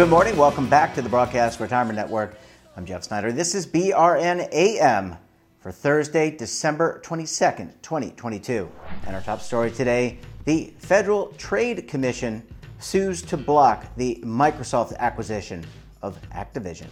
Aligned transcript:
good 0.00 0.08
morning. 0.08 0.34
Welcome 0.34 0.66
back 0.66 0.94
to 0.94 1.02
the 1.02 1.10
Broadcast 1.10 1.60
Retirement 1.60 1.94
Network. 1.94 2.38
I'm 2.74 2.86
Jeff 2.86 3.04
Snyder. 3.04 3.32
This 3.32 3.54
is 3.54 3.66
BRN 3.66 4.50
AM 4.50 5.18
for 5.58 5.70
Thursday, 5.70 6.34
December 6.34 7.02
22nd, 7.04 7.74
2022. 7.82 8.66
And 9.06 9.14
our 9.14 9.20
top 9.20 9.42
story 9.42 9.70
today 9.70 10.16
the 10.46 10.72
Federal 10.78 11.26
Trade 11.32 11.86
Commission 11.86 12.42
sues 12.78 13.20
to 13.20 13.36
block 13.36 13.94
the 13.96 14.18
Microsoft 14.24 14.96
acquisition 14.96 15.66
of 16.00 16.18
Activision. 16.30 16.86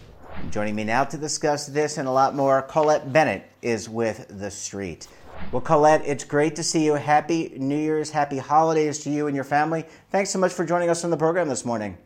Joining 0.51 0.75
me 0.75 0.83
now 0.83 1.03
to 1.03 1.17
discuss 1.17 1.65
this 1.65 1.97
and 1.97 2.07
a 2.07 2.11
lot 2.11 2.35
more, 2.35 2.61
Colette 2.61 3.11
Bennett 3.11 3.49
is 3.63 3.89
with 3.89 4.27
The 4.39 4.51
Street. 4.51 5.07
Well, 5.51 5.63
Colette, 5.63 6.03
it's 6.05 6.25
great 6.25 6.55
to 6.57 6.63
see 6.63 6.85
you. 6.85 6.93
Happy 6.93 7.53
New 7.57 7.75
Year's, 7.75 8.11
happy 8.11 8.37
holidays 8.37 8.99
to 8.99 9.09
you 9.09 9.25
and 9.25 9.35
your 9.35 9.45
family. 9.45 9.85
Thanks 10.11 10.29
so 10.29 10.37
much 10.37 10.53
for 10.53 10.63
joining 10.63 10.91
us 10.91 11.03
on 11.03 11.09
the 11.09 11.17
program 11.17 11.49
this 11.49 11.65
morning. 11.65 11.97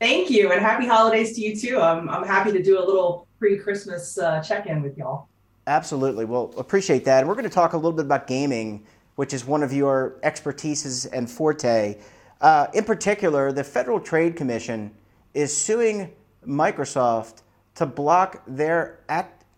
Thank 0.00 0.30
you, 0.30 0.52
and 0.52 0.60
happy 0.60 0.86
holidays 0.86 1.34
to 1.36 1.40
you 1.40 1.56
too. 1.56 1.80
I'm, 1.80 2.08
I'm 2.08 2.26
happy 2.26 2.52
to 2.52 2.62
do 2.62 2.78
a 2.78 2.84
little 2.84 3.26
pre 3.38 3.58
Christmas 3.58 4.18
uh, 4.18 4.40
check 4.42 4.66
in 4.66 4.82
with 4.82 4.98
y'all. 4.98 5.28
Absolutely. 5.66 6.24
Well, 6.24 6.52
appreciate 6.58 7.04
that. 7.06 7.20
And 7.20 7.28
we're 7.28 7.34
going 7.34 7.44
to 7.44 7.50
talk 7.50 7.72
a 7.72 7.76
little 7.76 7.92
bit 7.92 8.04
about 8.04 8.26
gaming, 8.26 8.84
which 9.16 9.32
is 9.32 9.46
one 9.46 9.62
of 9.62 9.72
your 9.72 10.16
expertises 10.22 11.08
and 11.12 11.30
forte. 11.30 11.98
Uh, 12.40 12.66
in 12.74 12.84
particular, 12.84 13.50
the 13.52 13.64
Federal 13.64 13.98
Trade 13.98 14.36
Commission 14.36 14.90
is 15.32 15.56
suing 15.56 16.12
Microsoft 16.46 17.42
to 17.76 17.86
block 17.86 18.42
their 18.46 19.00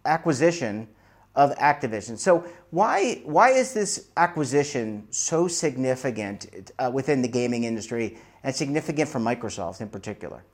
acquisition 0.05 0.87
of 1.35 1.55
Activision. 1.57 2.19
So, 2.19 2.45
why 2.71 3.23
why 3.25 3.51
is 3.51 3.75
this 3.75 4.09
acquisition 4.17 5.07
so 5.11 5.49
significant 5.49 6.73
uh, 6.79 6.91
within 6.93 7.21
the 7.23 7.29
gaming 7.29 7.65
industry 7.65 8.19
and 8.47 8.55
significant 8.55 9.11
for 9.11 9.19
Microsoft 9.19 9.81
in 9.81 9.89
particular? 9.89 10.45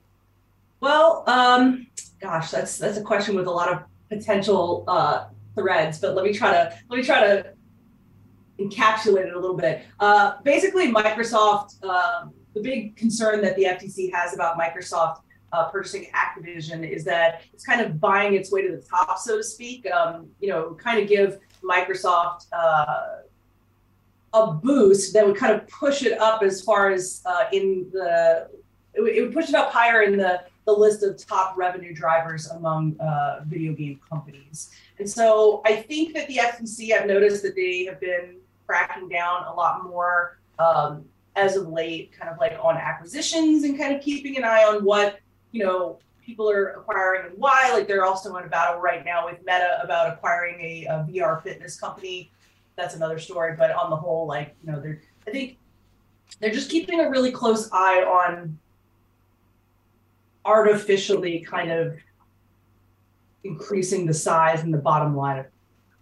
Well, 0.81 1.23
um, 1.27 1.87
gosh, 2.19 2.49
that's 2.49 2.77
that's 2.79 2.97
a 2.97 3.03
question 3.03 3.35
with 3.35 3.45
a 3.45 3.51
lot 3.51 3.71
of 3.71 3.83
potential 4.09 4.83
uh, 4.87 5.27
threads, 5.55 5.99
but 5.99 6.15
let 6.15 6.25
me 6.25 6.33
try 6.33 6.51
to 6.51 6.75
let 6.89 6.97
me 6.97 7.03
try 7.03 7.21
to 7.21 7.53
encapsulate 8.59 9.27
it 9.27 9.33
a 9.33 9.39
little 9.39 9.55
bit. 9.55 9.85
Uh, 9.99 10.33
basically, 10.43 10.91
Microsoft. 10.91 11.81
Um, 11.83 12.33
the 12.55 12.61
big 12.61 12.95
concern 12.95 13.41
that 13.41 13.55
the 13.55 13.63
FTC 13.63 14.13
has 14.13 14.35
about 14.35 14.59
Microsoft 14.59 15.21
uh, 15.53 15.69
purchasing 15.69 16.07
Activision 16.13 16.87
is 16.87 17.03
that 17.03 17.41
it's 17.51 17.65
kind 17.65 17.81
of 17.81 17.99
buying 17.99 18.35
its 18.35 18.51
way 18.51 18.61
to 18.61 18.75
the 18.75 18.81
top, 18.81 19.17
so 19.17 19.37
to 19.37 19.43
speak. 19.43 19.89
Um, 19.91 20.27
you 20.39 20.49
know, 20.49 20.75
kind 20.75 20.99
of 20.99 21.07
give 21.07 21.39
Microsoft 21.63 22.47
uh, 22.51 23.21
a 24.33 24.47
boost 24.51 25.13
that 25.13 25.25
would 25.25 25.37
kind 25.37 25.53
of 25.53 25.67
push 25.67 26.03
it 26.03 26.19
up 26.19 26.41
as 26.43 26.61
far 26.61 26.91
as 26.91 27.21
uh, 27.25 27.45
in 27.51 27.89
the 27.91 28.49
it 28.93 29.01
would, 29.01 29.13
it 29.15 29.21
would 29.21 29.33
push 29.33 29.49
it 29.49 29.55
up 29.55 29.71
higher 29.71 30.01
in 30.03 30.17
the 30.17 30.43
the 30.65 30.71
list 30.71 31.03
of 31.03 31.17
top 31.17 31.57
revenue 31.57 31.93
drivers 31.93 32.49
among 32.51 32.99
uh, 32.99 33.41
video 33.45 33.73
game 33.73 33.99
companies. 34.09 34.71
And 34.99 35.09
so 35.09 35.61
I 35.65 35.75
think 35.75 36.13
that 36.13 36.27
the 36.27 36.37
FTC, 36.37 36.93
I've 36.93 37.07
noticed 37.07 37.43
that 37.43 37.55
they 37.55 37.85
have 37.85 37.99
been 37.99 38.37
cracking 38.65 39.09
down 39.09 39.43
a 39.45 39.53
lot 39.53 39.83
more 39.83 40.37
um, 40.59 41.03
as 41.35 41.57
of 41.57 41.67
late, 41.67 42.11
kind 42.17 42.31
of 42.31 42.37
like 42.37 42.57
on 42.61 42.77
acquisitions 42.77 43.63
and 43.63 43.77
kind 43.77 43.95
of 43.95 44.01
keeping 44.01 44.37
an 44.37 44.43
eye 44.43 44.63
on 44.63 44.83
what, 44.85 45.19
you 45.51 45.65
know, 45.65 45.99
people 46.25 46.49
are 46.49 46.67
acquiring 46.69 47.29
and 47.29 47.37
why. 47.37 47.71
Like 47.73 47.87
they're 47.87 48.05
also 48.05 48.35
in 48.37 48.45
a 48.45 48.47
battle 48.47 48.79
right 48.79 49.03
now 49.03 49.25
with 49.25 49.39
Meta 49.39 49.79
about 49.83 50.13
acquiring 50.13 50.61
a, 50.61 50.85
a 50.85 51.07
VR 51.09 51.43
fitness 51.43 51.79
company. 51.79 52.31
That's 52.75 52.95
another 52.95 53.19
story. 53.19 53.55
But 53.57 53.71
on 53.71 53.89
the 53.89 53.95
whole, 53.95 54.27
like, 54.27 54.55
you 54.63 54.71
know, 54.71 54.81
they're, 54.81 55.01
I 55.27 55.31
think 55.31 55.57
they're 56.39 56.51
just 56.51 56.69
keeping 56.69 56.99
a 56.99 57.09
really 57.09 57.31
close 57.31 57.69
eye 57.71 58.03
on 58.03 58.57
artificially 60.45 61.39
kind 61.39 61.71
of 61.71 61.95
increasing 63.43 64.05
the 64.05 64.13
size 64.13 64.61
and 64.61 64.73
the 64.73 64.77
bottom 64.77 65.15
line 65.15 65.39
of 65.39 65.45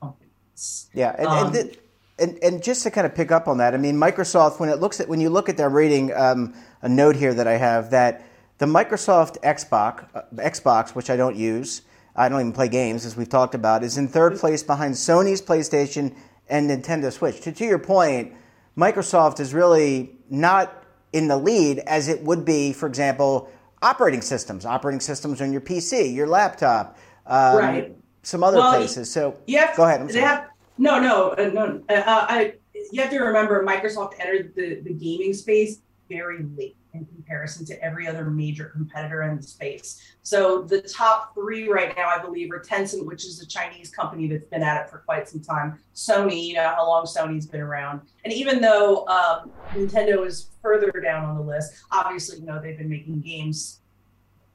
companies. 0.02 0.90
Yeah, 0.94 1.16
and, 1.18 1.28
um, 1.28 1.46
and, 1.48 1.56
the, 1.56 1.78
and, 2.20 2.40
and, 2.44 2.64
just 2.64 2.84
to 2.84 2.92
kind 2.92 3.06
of 3.06 3.16
pick 3.16 3.32
up 3.32 3.48
on 3.48 3.58
that, 3.58 3.74
I 3.74 3.78
mean, 3.78 3.96
Microsoft 3.96 4.60
when 4.60 4.70
it 4.70 4.80
looks 4.80 5.00
at 5.00 5.08
when 5.08 5.20
you 5.22 5.30
look 5.30 5.50
at 5.50 5.58
their 5.58 5.70
rating, 5.70 6.14
um, 6.14 6.54
a 6.82 6.90
note 6.90 7.16
here 7.16 7.34
that 7.34 7.48
I 7.48 7.58
have 7.58 7.92
that 7.92 8.26
the 8.58 8.66
Microsoft 8.66 9.40
Xbox, 9.42 10.06
uh, 10.14 10.22
Xbox, 10.36 10.92
which 10.92 11.10
I 11.10 11.18
don't 11.18 11.36
use, 11.36 11.82
I 12.16 12.30
don't 12.30 12.40
even 12.40 12.54
play 12.54 12.68
games, 12.68 13.06
as 13.06 13.16
we've 13.16 13.30
talked 13.30 13.56
about, 13.56 13.84
is 13.84 13.98
in 13.98 14.08
third 14.08 14.38
place 14.38 14.62
behind 14.62 14.94
Sony's 14.94 15.42
PlayStation 15.42 16.16
and 16.52 16.70
Nintendo 16.70 17.12
Switch. 17.12 17.42
To, 17.42 17.52
to 17.52 17.66
your 17.66 17.80
point, 17.80 18.34
Microsoft 18.78 19.40
is 19.40 19.54
really 19.54 20.12
not 20.30 20.84
in 21.14 21.28
the 21.28 21.38
lead 21.38 21.80
as 21.80 22.08
it 22.08 22.22
would 22.22 22.46
be, 22.46 22.74
for 22.74 22.86
example, 22.86 23.50
operating 23.82 24.22
systems, 24.22 24.66
operating 24.66 25.00
systems 25.00 25.42
on 25.42 25.52
your 25.52 25.62
PC, 25.62 26.14
your 26.14 26.28
laptop, 26.28 26.98
um, 27.26 27.58
right. 27.58 27.96
some 28.22 28.44
other 28.44 28.58
well, 28.58 28.76
places. 28.76 29.12
So 29.12 29.38
have, 29.50 29.76
go 29.76 29.86
ahead. 29.86 30.08
They 30.10 30.20
have, 30.20 30.50
no, 30.78 31.00
no, 31.00 31.30
uh, 31.32 31.50
no. 31.54 31.82
Uh, 31.90 32.04
I, 32.06 32.54
you 32.92 33.02
have 33.02 33.10
to 33.12 33.20
remember 33.20 33.66
Microsoft 33.66 34.14
entered 34.20 34.54
the, 34.56 34.82
the 34.82 34.94
gaming 34.94 35.34
space 35.34 35.80
very 36.10 36.46
late 36.58 36.76
in 36.94 37.06
comparison 37.06 37.66
to 37.66 37.84
every 37.84 38.08
other 38.08 38.26
major 38.26 38.66
competitor 38.66 39.24
in 39.24 39.38
the 39.38 39.44
space. 39.44 40.16
So 40.24 40.62
the 40.62 40.82
top 40.82 41.34
three 41.34 41.70
right 41.70 41.96
now, 41.96 42.08
I 42.08 42.20
believe, 42.20 42.52
are 42.52 42.60
Tencent, 42.60 43.06
which 43.06 43.26
is 43.26 43.42
a 43.42 43.48
Chinese 43.48 43.90
company 43.90 44.28
that's 44.28 44.46
been 44.46 44.64
at 44.64 44.82
it 44.82 44.90
for 44.90 45.00
quite 45.00 45.30
some 45.30 45.42
time. 45.42 45.80
Sony, 45.96 46.48
you 46.48 46.56
know 46.56 46.74
how 46.76 46.88
long 46.88 47.06
Sony's 47.06 47.48
been 47.48 47.62
around, 47.62 48.02
and 48.26 48.34
even 48.34 48.62
though 48.62 49.06
um, 49.08 49.52
Nintendo 49.72 50.26
is 50.26 50.50
further 50.62 50.92
down 50.92 51.26
on 51.26 51.36
the 51.36 51.44
list, 51.44 51.74
obviously, 51.92 52.40
you 52.40 52.46
know 52.46 52.62
they've 52.62 52.78
been 52.78 52.90
making 52.90 53.22
games 53.22 53.80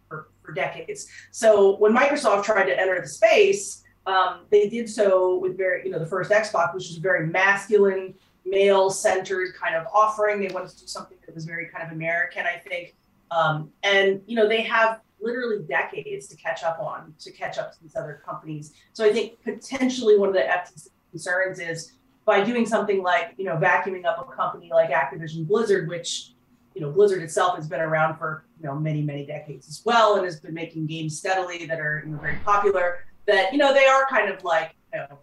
for, 0.09 0.29
for 0.43 0.53
decades. 0.53 1.09
So 1.31 1.77
when 1.77 1.95
Microsoft 1.95 2.45
tried 2.45 2.67
to 2.67 2.79
enter 2.79 3.01
the 3.01 3.09
space, 3.09 3.83
um, 4.07 4.47
they 4.51 4.69
did 4.69 4.89
so 4.89 5.39
with 5.39 5.57
very, 5.57 5.85
you 5.85 5.91
know, 5.91 5.99
the 5.99 6.07
first 6.07 6.31
Xbox, 6.31 6.75
which 6.75 6.89
was 6.89 6.99
very 6.99 7.27
masculine, 7.27 8.15
male 8.47 8.91
centered 8.91 9.55
kind 9.55 9.75
of 9.75 9.87
offering. 9.93 10.41
They 10.41 10.53
wanted 10.53 10.71
to 10.71 10.81
do 10.81 10.87
something 10.87 11.19
that 11.27 11.35
was 11.35 11.45
very 11.45 11.67
kind 11.67 11.85
of 11.85 11.93
American, 11.93 12.47
I 12.47 12.59
think. 12.59 12.95
Um, 13.31 13.71
and, 13.83 14.23
you 14.27 14.37
know, 14.37 14.49
they 14.49 14.63
have 14.63 15.01
literally 15.21 15.65
decades 15.69 16.29
to 16.29 16.37
catch 16.37 16.63
up 16.63 16.79
on, 16.81 17.15
to 17.21 17.33
catch 17.33 17.59
up 17.59 17.73
to 17.73 17.83
these 17.83 17.97
other 17.97 18.23
companies. 18.25 18.73
So 18.93 19.05
I 19.05 19.13
think 19.13 19.43
potentially 19.43 20.19
one 20.19 20.29
of 20.29 20.35
the 20.35 20.41
FTC 20.41 20.89
concerns 21.11 21.59
is 21.59 21.93
by 22.25 22.43
doing 22.43 22.67
something 22.67 23.03
like, 23.03 23.35
you 23.37 23.45
know, 23.45 23.57
vacuuming 23.57 24.05
up 24.05 24.19
a 24.19 24.33
company 24.35 24.71
like 24.73 24.91
Activision 24.91 25.47
Blizzard, 25.47 25.89
which 25.89 26.33
you 26.77 26.83
know, 26.83 26.91
Blizzard 26.91 27.23
itself 27.23 27.57
has 27.57 27.67
been 27.67 27.81
around 27.81 28.19
for 28.19 28.45
you 28.61 28.67
know 28.67 28.75
many 28.75 29.01
many 29.01 29.25
decades 29.25 29.67
as 29.67 29.83
well, 29.87 30.17
and 30.17 30.25
has 30.27 30.39
been 30.39 30.53
making 30.53 30.87
games 30.87 31.17
steadily 31.19 31.65
that 31.65 31.81
are 31.81 32.03
you 32.05 32.13
know 32.13 32.19
very 32.19 32.37
popular. 32.45 33.07
That 33.27 33.51
you 33.51 33.59
know 33.59 33.73
they 33.73 33.87
are 33.87 34.07
kind 34.11 34.31
of 34.31 34.45
like 34.45 34.77
you 34.93 35.01
know 35.01 35.19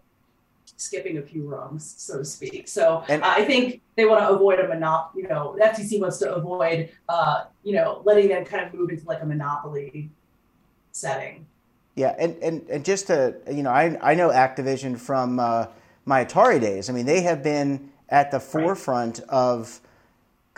skipping 0.84 1.18
a 1.18 1.22
few 1.22 1.48
rungs, 1.48 1.94
so 1.96 2.18
to 2.18 2.24
speak. 2.24 2.68
So 2.68 3.04
and, 3.08 3.24
I 3.24 3.44
think 3.44 3.80
they 3.96 4.04
want 4.04 4.20
to 4.20 4.28
avoid 4.28 4.60
a 4.60 4.68
monopoly. 4.68 5.22
You 5.22 5.28
know, 5.28 5.54
the 5.56 5.64
FTC 5.64 6.00
wants 6.00 6.18
to 6.18 6.34
avoid 6.34 6.90
uh, 7.08 7.44
you 7.62 7.74
know 7.74 8.02
letting 8.04 8.28
them 8.28 8.44
kind 8.44 8.64
of 8.66 8.74
move 8.74 8.90
into 8.90 9.06
like 9.06 9.22
a 9.22 9.26
monopoly 9.26 10.10
setting. 10.92 11.46
Yeah, 11.94 12.14
and 12.18 12.36
and, 12.42 12.68
and 12.68 12.84
just 12.84 13.06
to 13.08 13.36
you 13.50 13.62
know, 13.62 13.70
I 13.70 13.96
I 14.02 14.14
know 14.14 14.28
Activision 14.30 14.98
from 14.98 15.40
uh, 15.40 15.66
my 16.04 16.24
Atari 16.24 16.60
days. 16.60 16.90
I 16.90 16.92
mean, 16.92 17.06
they 17.06 17.22
have 17.22 17.42
been 17.42 17.90
at 18.08 18.30
the 18.30 18.40
forefront 18.40 19.20
right. 19.20 19.28
of 19.30 19.80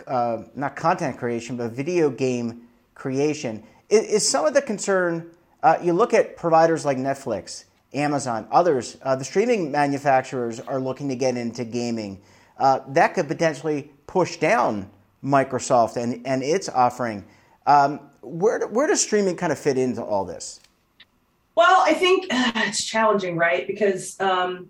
uh, 0.07 0.43
not 0.55 0.75
content 0.75 1.17
creation, 1.17 1.57
but 1.57 1.71
video 1.71 2.09
game 2.09 2.63
creation. 2.95 3.63
Is, 3.89 4.05
is 4.05 4.27
some 4.27 4.45
of 4.45 4.53
the 4.53 4.61
concern, 4.61 5.31
uh, 5.63 5.77
you 5.81 5.93
look 5.93 6.13
at 6.13 6.35
providers 6.37 6.85
like 6.85 6.97
Netflix, 6.97 7.65
Amazon, 7.93 8.47
others, 8.51 8.97
uh, 9.03 9.15
the 9.15 9.23
streaming 9.23 9.71
manufacturers 9.71 10.59
are 10.59 10.79
looking 10.79 11.07
to 11.09 11.15
get 11.15 11.37
into 11.37 11.63
gaming. 11.63 12.21
Uh, 12.57 12.79
that 12.89 13.13
could 13.13 13.27
potentially 13.27 13.91
push 14.07 14.37
down 14.37 14.89
Microsoft 15.23 15.97
and, 15.97 16.25
and 16.25 16.43
its 16.43 16.69
offering. 16.69 17.23
Um, 17.65 17.99
where, 18.21 18.67
where 18.67 18.87
does 18.87 19.01
streaming 19.01 19.35
kind 19.35 19.51
of 19.51 19.59
fit 19.59 19.77
into 19.77 20.03
all 20.03 20.25
this? 20.25 20.59
Well, 21.55 21.83
I 21.85 21.93
think 21.93 22.27
it's 22.31 22.83
challenging, 22.83 23.37
right? 23.37 23.65
Because 23.67 24.19
um, 24.19 24.69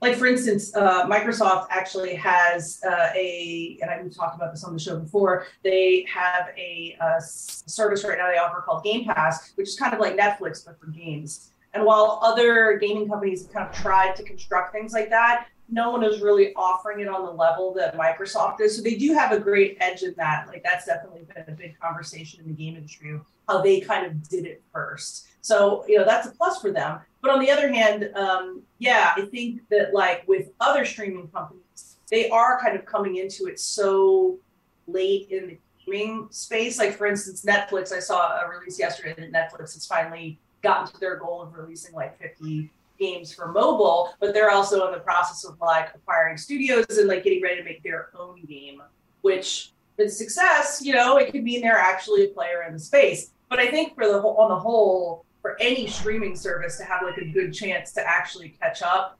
like 0.00 0.16
for 0.16 0.26
instance, 0.26 0.74
uh, 0.76 1.06
Microsoft 1.06 1.66
actually 1.70 2.14
has 2.14 2.80
uh, 2.86 3.10
a, 3.14 3.78
and 3.82 3.90
I've 3.90 4.14
talked 4.14 4.36
about 4.36 4.52
this 4.52 4.62
on 4.62 4.72
the 4.72 4.78
show 4.78 4.98
before. 4.98 5.46
They 5.64 6.06
have 6.12 6.50
a, 6.56 6.96
a, 7.00 7.04
uh, 7.04 7.20
service 7.20 8.04
right 8.04 8.16
now 8.16 8.30
they 8.30 8.38
offer 8.38 8.62
called 8.64 8.84
Game 8.84 9.04
Pass, 9.04 9.52
which 9.56 9.68
is 9.68 9.76
kind 9.76 9.92
of 9.92 10.00
like 10.00 10.16
Netflix 10.16 10.64
but 10.64 10.78
for 10.78 10.86
games. 10.86 11.50
And 11.74 11.84
while 11.84 12.18
other 12.22 12.78
gaming 12.78 13.08
companies 13.08 13.44
have 13.44 13.52
kind 13.52 13.68
of 13.68 13.74
tried 13.74 14.16
to 14.16 14.22
construct 14.22 14.72
things 14.72 14.92
like 14.92 15.10
that, 15.10 15.46
no 15.70 15.90
one 15.90 16.02
is 16.02 16.20
really 16.20 16.54
offering 16.54 17.00
it 17.00 17.08
on 17.08 17.24
the 17.24 17.30
level 17.30 17.74
that 17.74 17.96
Microsoft 17.96 18.60
is. 18.60 18.76
So 18.76 18.82
they 18.82 18.94
do 18.94 19.12
have 19.12 19.32
a 19.32 19.38
great 19.38 19.76
edge 19.80 20.02
in 20.02 20.14
that. 20.16 20.48
Like 20.48 20.62
that's 20.62 20.86
definitely 20.86 21.26
been 21.34 21.44
a 21.46 21.56
big 21.56 21.78
conversation 21.78 22.40
in 22.40 22.46
the 22.48 22.54
game 22.54 22.76
industry, 22.76 23.20
how 23.48 23.60
they 23.60 23.80
kind 23.80 24.06
of 24.06 24.28
did 24.28 24.46
it 24.46 24.62
first. 24.72 25.26
So 25.40 25.84
you 25.86 25.98
know 25.98 26.04
that's 26.04 26.26
a 26.26 26.30
plus 26.32 26.60
for 26.60 26.72
them. 26.72 27.00
But 27.20 27.32
on 27.32 27.40
the 27.40 27.50
other 27.50 27.72
hand, 27.72 28.10
um, 28.14 28.62
yeah, 28.78 29.12
I 29.16 29.22
think 29.26 29.62
that 29.70 29.92
like 29.92 30.26
with 30.26 30.50
other 30.60 30.84
streaming 30.84 31.28
companies, 31.28 31.96
they 32.10 32.30
are 32.30 32.60
kind 32.60 32.76
of 32.76 32.86
coming 32.86 33.16
into 33.16 33.46
it 33.46 33.60
so 33.60 34.38
late 34.86 35.28
in 35.30 35.48
the 35.48 35.58
gaming 35.84 36.28
space. 36.30 36.78
Like 36.78 36.96
for 36.96 37.06
instance, 37.06 37.44
Netflix. 37.44 37.92
I 37.92 37.98
saw 37.98 38.40
a 38.40 38.48
release 38.48 38.78
yesterday 38.78 39.14
that 39.18 39.32
Netflix 39.32 39.74
has 39.74 39.84
finally 39.86 40.38
gotten 40.62 40.92
to 40.92 41.00
their 41.00 41.16
goal 41.16 41.42
of 41.42 41.54
releasing 41.54 41.94
like 41.94 42.18
50 42.20 42.70
games 42.98 43.32
for 43.32 43.52
mobile, 43.52 44.10
but 44.20 44.34
they're 44.34 44.50
also 44.50 44.86
in 44.86 44.92
the 44.92 45.00
process 45.00 45.44
of 45.44 45.58
like 45.60 45.94
acquiring 45.94 46.36
studios 46.36 46.86
and 46.98 47.08
like 47.08 47.24
getting 47.24 47.42
ready 47.42 47.56
to 47.56 47.64
make 47.64 47.82
their 47.82 48.08
own 48.18 48.42
game, 48.44 48.82
which 49.22 49.72
with 49.96 50.12
success, 50.12 50.80
you 50.82 50.92
know, 50.92 51.16
it 51.18 51.32
could 51.32 51.42
mean 51.42 51.60
they're 51.60 51.76
actually 51.76 52.24
a 52.24 52.28
player 52.28 52.64
in 52.66 52.72
the 52.72 52.78
space. 52.78 53.30
But 53.48 53.58
I 53.58 53.68
think 53.70 53.94
for 53.94 54.06
the 54.06 54.20
whole, 54.20 54.36
on 54.36 54.50
the 54.50 54.58
whole, 54.58 55.24
for 55.42 55.56
any 55.60 55.86
streaming 55.86 56.36
service 56.36 56.76
to 56.78 56.84
have 56.84 57.02
like 57.02 57.16
a 57.18 57.24
good 57.24 57.52
chance 57.52 57.92
to 57.92 58.08
actually 58.08 58.50
catch 58.60 58.82
up, 58.82 59.18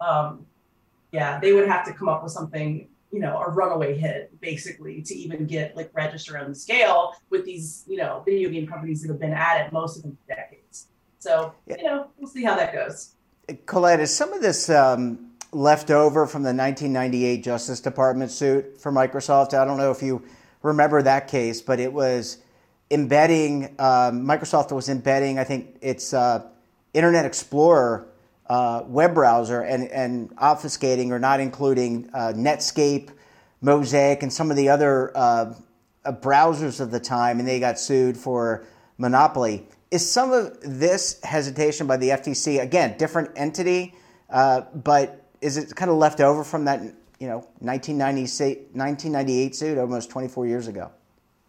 um, 0.00 0.46
yeah, 1.12 1.38
they 1.40 1.52
would 1.52 1.68
have 1.68 1.84
to 1.86 1.92
come 1.92 2.08
up 2.08 2.22
with 2.22 2.32
something, 2.32 2.88
you 3.12 3.20
know, 3.20 3.38
a 3.38 3.50
runaway 3.50 3.96
hit 3.96 4.38
basically 4.40 5.02
to 5.02 5.14
even 5.14 5.46
get 5.46 5.76
like 5.76 5.90
register 5.94 6.38
on 6.38 6.48
the 6.48 6.54
scale 6.54 7.14
with 7.30 7.44
these, 7.44 7.84
you 7.86 7.96
know, 7.96 8.22
video 8.24 8.50
game 8.50 8.66
companies 8.66 9.02
that 9.02 9.08
have 9.08 9.20
been 9.20 9.32
at 9.32 9.64
it 9.64 9.72
most 9.72 9.96
of 9.96 10.02
them 10.02 10.16
for 10.26 10.34
decades. 10.34 10.65
So, 11.26 11.52
you 11.66 11.82
know, 11.82 12.06
we'll 12.18 12.30
see 12.30 12.44
how 12.44 12.54
that 12.54 12.72
goes. 12.72 13.10
Colette, 13.66 13.98
is 13.98 14.14
some 14.14 14.32
of 14.32 14.42
this 14.42 14.70
um, 14.70 15.32
left 15.50 15.90
over 15.90 16.24
from 16.24 16.44
the 16.44 16.54
1998 16.54 17.42
Justice 17.42 17.80
Department 17.80 18.30
suit 18.30 18.80
for 18.80 18.92
Microsoft? 18.92 19.52
I 19.52 19.64
don't 19.64 19.76
know 19.76 19.90
if 19.90 20.02
you 20.02 20.22
remember 20.62 21.02
that 21.02 21.26
case, 21.26 21.60
but 21.60 21.80
it 21.80 21.92
was 21.92 22.38
embedding, 22.92 23.74
um, 23.80 24.24
Microsoft 24.24 24.70
was 24.70 24.88
embedding, 24.88 25.40
I 25.40 25.42
think 25.42 25.78
it's 25.80 26.14
uh, 26.14 26.46
Internet 26.94 27.24
Explorer 27.24 28.06
uh, 28.48 28.84
web 28.86 29.12
browser 29.12 29.62
and, 29.62 29.88
and 29.88 30.30
obfuscating 30.36 31.10
or 31.10 31.18
not 31.18 31.40
including 31.40 32.08
uh, 32.14 32.32
Netscape, 32.36 33.10
Mosaic, 33.60 34.22
and 34.22 34.32
some 34.32 34.52
of 34.52 34.56
the 34.56 34.68
other 34.68 35.10
uh, 35.16 35.54
uh, 36.04 36.12
browsers 36.12 36.80
of 36.80 36.92
the 36.92 37.00
time, 37.00 37.40
and 37.40 37.48
they 37.48 37.58
got 37.58 37.80
sued 37.80 38.16
for 38.16 38.64
monopoly. 38.96 39.66
Is 39.90 40.08
some 40.10 40.32
of 40.32 40.58
this 40.62 41.20
hesitation 41.22 41.86
by 41.86 41.96
the 41.96 42.08
FTC, 42.10 42.60
again, 42.60 42.96
different 42.98 43.30
entity, 43.36 43.94
uh, 44.30 44.62
but 44.74 45.24
is 45.40 45.56
it 45.56 45.74
kind 45.76 45.90
of 45.90 45.96
left 45.96 46.20
over 46.20 46.42
from 46.42 46.64
that, 46.64 46.82
you 47.20 47.28
know, 47.28 47.46
1998 47.60 49.54
suit 49.54 49.78
almost 49.78 50.10
24 50.10 50.46
years 50.46 50.66
ago? 50.66 50.90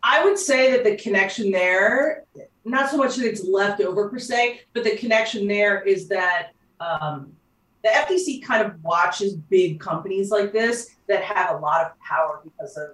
I 0.04 0.24
would 0.24 0.38
say 0.38 0.72
that 0.72 0.84
the 0.84 0.96
connection 0.96 1.52
there, 1.52 2.24
not 2.64 2.90
so 2.90 2.98
much 2.98 3.16
that 3.16 3.26
it's 3.26 3.44
left 3.44 3.82
over 3.82 4.08
per 4.10 4.20
se, 4.20 4.62
but 4.74 4.84
the 4.84 4.96
connection 4.98 5.48
there 5.48 5.82
is 5.82 6.08
that 6.10 6.52
um, 6.80 7.34
the 7.84 7.90
FTC 7.90 8.44
kind 8.44 8.66
of 8.66 8.82
watches 8.84 9.34
big 9.34 9.80
companies 9.80 10.30
like 10.30 10.54
this 10.54 10.96
that 11.08 11.24
have 11.24 11.56
a 11.56 11.60
lot 11.60 11.86
of 11.86 12.00
power 12.00 12.42
because 12.44 12.78
of 12.78 12.90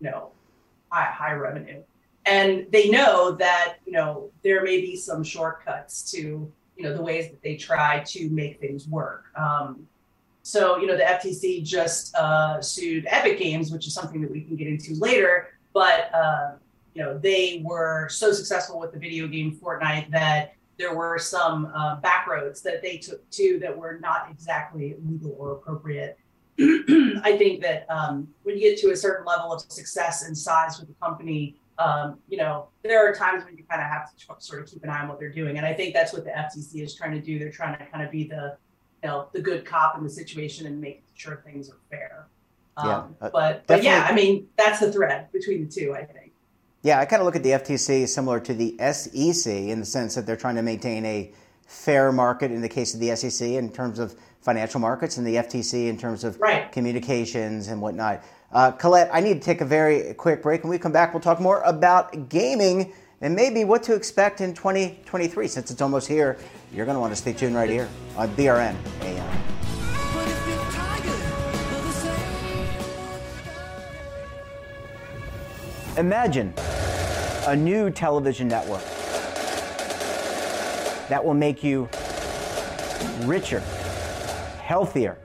you 0.00 0.10
know 0.10 0.30
high, 0.90 1.10
high 1.10 1.32
revenue, 1.32 1.82
and 2.28 2.66
they 2.70 2.88
know 2.90 3.32
that 3.32 3.76
you 3.86 3.92
know 3.92 4.30
there 4.42 4.62
may 4.62 4.80
be 4.80 4.96
some 4.96 5.22
shortcuts 5.24 6.10
to 6.12 6.18
you 6.76 6.82
know 6.82 6.94
the 6.94 7.02
ways 7.02 7.30
that 7.30 7.42
they 7.42 7.56
try 7.56 8.02
to 8.06 8.28
make 8.30 8.60
things 8.60 8.86
work. 8.88 9.26
Um, 9.36 9.86
so 10.42 10.78
you 10.78 10.86
know 10.86 10.96
the 10.96 11.04
FTC 11.04 11.64
just 11.64 12.14
uh, 12.14 12.60
sued 12.60 13.06
Epic 13.08 13.38
Games, 13.38 13.70
which 13.70 13.86
is 13.86 13.94
something 13.94 14.20
that 14.20 14.30
we 14.30 14.42
can 14.42 14.56
get 14.56 14.68
into 14.68 14.94
later, 14.94 15.58
but. 15.72 16.10
Uh, 16.14 16.52
you 16.94 17.04
know, 17.04 17.16
they 17.16 17.62
were 17.64 18.08
so 18.08 18.32
successful 18.32 18.80
with 18.80 18.90
the 18.90 18.98
video 18.98 19.28
game 19.28 19.56
Fortnite 19.56 20.10
that 20.10 20.54
there 20.78 20.94
were 20.94 21.16
some 21.16 21.70
uh, 21.74 21.96
back 21.96 22.26
roads 22.26 22.60
that 22.62 22.82
they 22.82 22.98
took 22.98 23.28
to 23.30 23.58
that 23.60 23.76
were 23.76 23.98
not 24.00 24.28
exactly 24.30 24.96
legal 25.08 25.36
or 25.38 25.52
appropriate. 25.52 26.18
I 26.60 27.36
think 27.38 27.62
that 27.62 27.86
um, 27.88 28.26
when 28.42 28.56
you 28.56 28.62
get 28.62 28.78
to 28.80 28.90
a 28.90 28.96
certain 28.96 29.24
level 29.24 29.52
of 29.52 29.60
success 29.68 30.24
and 30.24 30.36
size 30.36 30.80
with 30.80 30.88
the 30.88 30.94
company, 31.00 31.56
um, 31.78 32.18
you 32.28 32.36
know, 32.36 32.68
there 32.82 33.08
are 33.08 33.14
times 33.14 33.44
when 33.44 33.56
you 33.56 33.64
kind 33.70 33.80
of 33.80 33.88
have 33.88 34.14
to 34.14 34.44
sort 34.44 34.62
of 34.62 34.68
keep 34.68 34.82
an 34.82 34.90
eye 34.90 35.00
on 35.00 35.08
what 35.08 35.20
they're 35.20 35.32
doing. 35.32 35.56
And 35.56 35.66
I 35.66 35.72
think 35.72 35.94
that's 35.94 36.12
what 36.12 36.24
the 36.24 36.30
FTC 36.30 36.82
is 36.82 36.94
trying 36.94 37.12
to 37.12 37.20
do. 37.20 37.38
They're 37.38 37.52
trying 37.52 37.78
to 37.78 37.86
kind 37.86 38.04
of 38.04 38.10
be 38.10 38.24
the, 38.24 38.56
you 39.02 39.08
know, 39.08 39.28
the 39.32 39.40
good 39.40 39.64
cop 39.64 39.96
in 39.96 40.02
the 40.02 40.10
situation 40.10 40.66
and 40.66 40.80
make 40.80 41.04
sure 41.14 41.42
things 41.44 41.70
are 41.70 41.78
fair. 41.88 42.26
Um, 42.76 42.86
yeah, 42.86 43.26
uh, 43.26 43.30
but, 43.32 43.66
but 43.66 43.82
yeah, 43.82 44.06
I 44.08 44.14
mean, 44.14 44.48
that's 44.56 44.80
the 44.80 44.92
thread 44.92 45.30
between 45.32 45.64
the 45.64 45.70
two, 45.70 45.94
I 45.94 46.04
think. 46.04 46.32
Yeah, 46.82 47.00
I 47.00 47.04
kind 47.06 47.20
of 47.20 47.26
look 47.26 47.36
at 47.36 47.42
the 47.42 47.50
FTC 47.50 48.08
similar 48.08 48.40
to 48.40 48.54
the 48.54 48.76
SEC 48.92 49.52
in 49.52 49.80
the 49.80 49.86
sense 49.86 50.14
that 50.14 50.26
they're 50.26 50.36
trying 50.36 50.56
to 50.56 50.62
maintain 50.62 51.04
a 51.04 51.32
fair 51.66 52.12
market 52.12 52.50
in 52.50 52.62
the 52.62 52.68
case 52.68 52.94
of 52.94 53.00
the 53.00 53.14
SEC 53.14 53.48
in 53.48 53.70
terms 53.70 53.98
of 53.98 54.16
financial 54.40 54.80
markets 54.80 55.16
and 55.16 55.26
the 55.26 55.36
FTC 55.36 55.88
in 55.88 55.98
terms 55.98 56.24
of 56.24 56.40
right. 56.40 56.70
communications 56.72 57.68
and 57.68 57.80
whatnot. 57.80 58.22
Uh, 58.50 58.70
Colette, 58.72 59.10
I 59.12 59.20
need 59.20 59.34
to 59.34 59.40
take 59.40 59.60
a 59.60 59.64
very 59.66 60.14
quick 60.14 60.42
break. 60.42 60.62
When 60.62 60.70
we 60.70 60.78
come 60.78 60.92
back, 60.92 61.12
we'll 61.12 61.20
talk 61.20 61.38
more 61.38 61.60
about 61.62 62.30
gaming 62.30 62.94
and 63.20 63.34
maybe 63.34 63.64
what 63.64 63.82
to 63.82 63.94
expect 63.94 64.40
in 64.40 64.54
2023. 64.54 65.48
Since 65.48 65.70
it's 65.70 65.82
almost 65.82 66.08
here, 66.08 66.38
you're 66.72 66.86
going 66.86 66.94
to 66.94 67.00
want 67.00 67.12
to 67.12 67.16
stay 67.16 67.34
tuned 67.34 67.54
right 67.54 67.68
here 67.68 67.88
on 68.16 68.30
BRN 68.30 68.74
AM. 69.02 69.42
Imagine 75.98 76.54
a 77.48 77.56
new 77.56 77.90
television 77.90 78.48
network 78.48 78.84
that 81.10 81.22
will 81.22 81.34
make 81.34 81.62
you 81.62 81.86
richer, 83.24 83.60
healthier, 84.62 85.18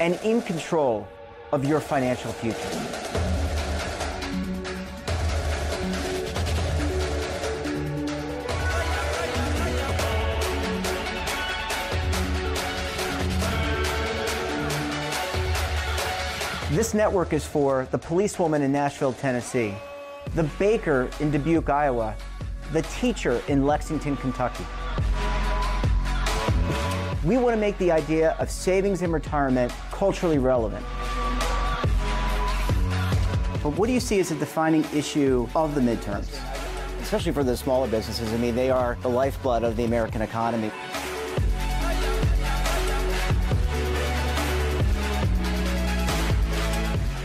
and 0.00 0.14
in 0.22 0.40
control 0.42 1.08
of 1.54 1.64
your 1.64 1.80
financial 1.80 2.32
future. 2.32 3.04
This 16.74 16.92
network 16.92 17.32
is 17.32 17.46
for 17.46 17.86
the 17.92 17.98
policewoman 17.98 18.62
in 18.62 18.72
Nashville, 18.72 19.12
Tennessee, 19.12 19.74
the 20.34 20.42
baker 20.58 21.08
in 21.20 21.30
Dubuque, 21.30 21.70
Iowa, 21.70 22.16
the 22.72 22.82
teacher 22.82 23.40
in 23.46 23.64
Lexington, 23.64 24.16
Kentucky. 24.16 24.64
We 27.24 27.36
want 27.36 27.54
to 27.54 27.60
make 27.60 27.78
the 27.78 27.92
idea 27.92 28.32
of 28.40 28.50
savings 28.50 29.02
and 29.02 29.12
retirement 29.12 29.72
culturally 29.92 30.38
relevant. 30.38 30.84
But 33.64 33.78
what 33.78 33.86
do 33.86 33.94
you 33.94 34.00
see 34.00 34.20
as 34.20 34.30
a 34.30 34.34
defining 34.34 34.84
issue 34.94 35.48
of 35.56 35.74
the 35.74 35.80
midterms? 35.80 36.28
Especially 37.00 37.32
for 37.32 37.42
the 37.42 37.56
smaller 37.56 37.88
businesses. 37.88 38.30
I 38.32 38.36
mean, 38.36 38.54
they 38.54 38.70
are 38.70 38.98
the 39.00 39.08
lifeblood 39.08 39.64
of 39.64 39.76
the 39.76 39.84
American 39.84 40.20
economy. 40.20 40.70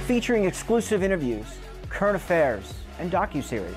featuring 0.07 0.45
exclusive 0.45 1.03
interviews, 1.03 1.45
current 1.89 2.15
affairs, 2.15 2.73
and 2.97 3.11
docu-series. 3.11 3.75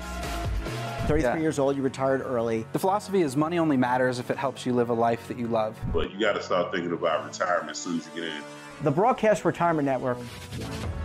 33 1.07 1.21
yeah. 1.21 1.37
years 1.37 1.59
old, 1.59 1.75
you 1.75 1.83
retired 1.83 2.21
early. 2.21 2.65
The 2.73 2.79
philosophy 2.79 3.21
is 3.21 3.37
money 3.37 3.59
only 3.59 3.77
matters 3.77 4.17
if 4.17 4.31
it 4.31 4.37
helps 4.37 4.65
you 4.65 4.73
live 4.73 4.89
a 4.89 4.93
life 4.93 5.27
that 5.27 5.37
you 5.37 5.45
love. 5.45 5.77
But 5.93 6.11
you 6.11 6.19
got 6.19 6.33
to 6.33 6.41
start 6.41 6.71
thinking 6.71 6.91
about 6.91 7.23
retirement 7.23 7.69
as 7.69 7.77
soon 7.77 7.99
as 7.99 8.07
you 8.07 8.21
get 8.21 8.31
in. 8.31 8.41
The 8.81 8.91
Broadcast 8.91 9.45
Retirement 9.45 9.85
Network 9.85 10.17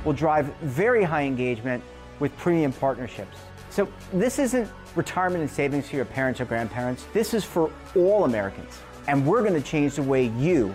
will 0.04 0.12
drive 0.12 0.46
very 0.62 1.04
high 1.04 1.22
engagement 1.22 1.84
with 2.18 2.36
premium 2.36 2.72
partnerships. 2.72 3.36
So 3.70 3.86
this 4.12 4.38
isn't 4.38 4.68
retirement 4.96 5.42
and 5.42 5.50
savings 5.50 5.88
for 5.88 5.96
your 5.96 6.04
parents 6.04 6.40
or 6.40 6.44
grandparents. 6.44 7.06
This 7.12 7.34
is 7.34 7.44
for 7.44 7.70
all 7.94 8.24
Americans. 8.24 8.80
And 9.06 9.24
we're 9.24 9.42
going 9.42 9.54
to 9.54 9.62
change 9.62 9.94
the 9.94 10.02
way 10.02 10.26
you 10.26 10.74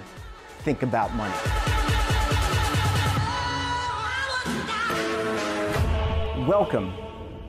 think 0.60 0.84
about 0.84 1.14
money. 1.16 1.34
Welcome 6.48 6.94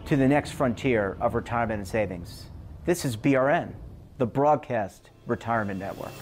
to 0.07 0.17
the 0.17 0.27
next 0.27 0.53
frontier 0.53 1.17
of 1.21 1.35
retirement 1.35 1.79
and 1.79 1.89
savings. 1.89 2.47
This 2.85 3.05
is 3.05 3.17
BRN, 3.17 3.73
the 4.19 4.27
Broadcast 4.27 5.11
Retirement 5.27 5.79
Network. 5.79 6.13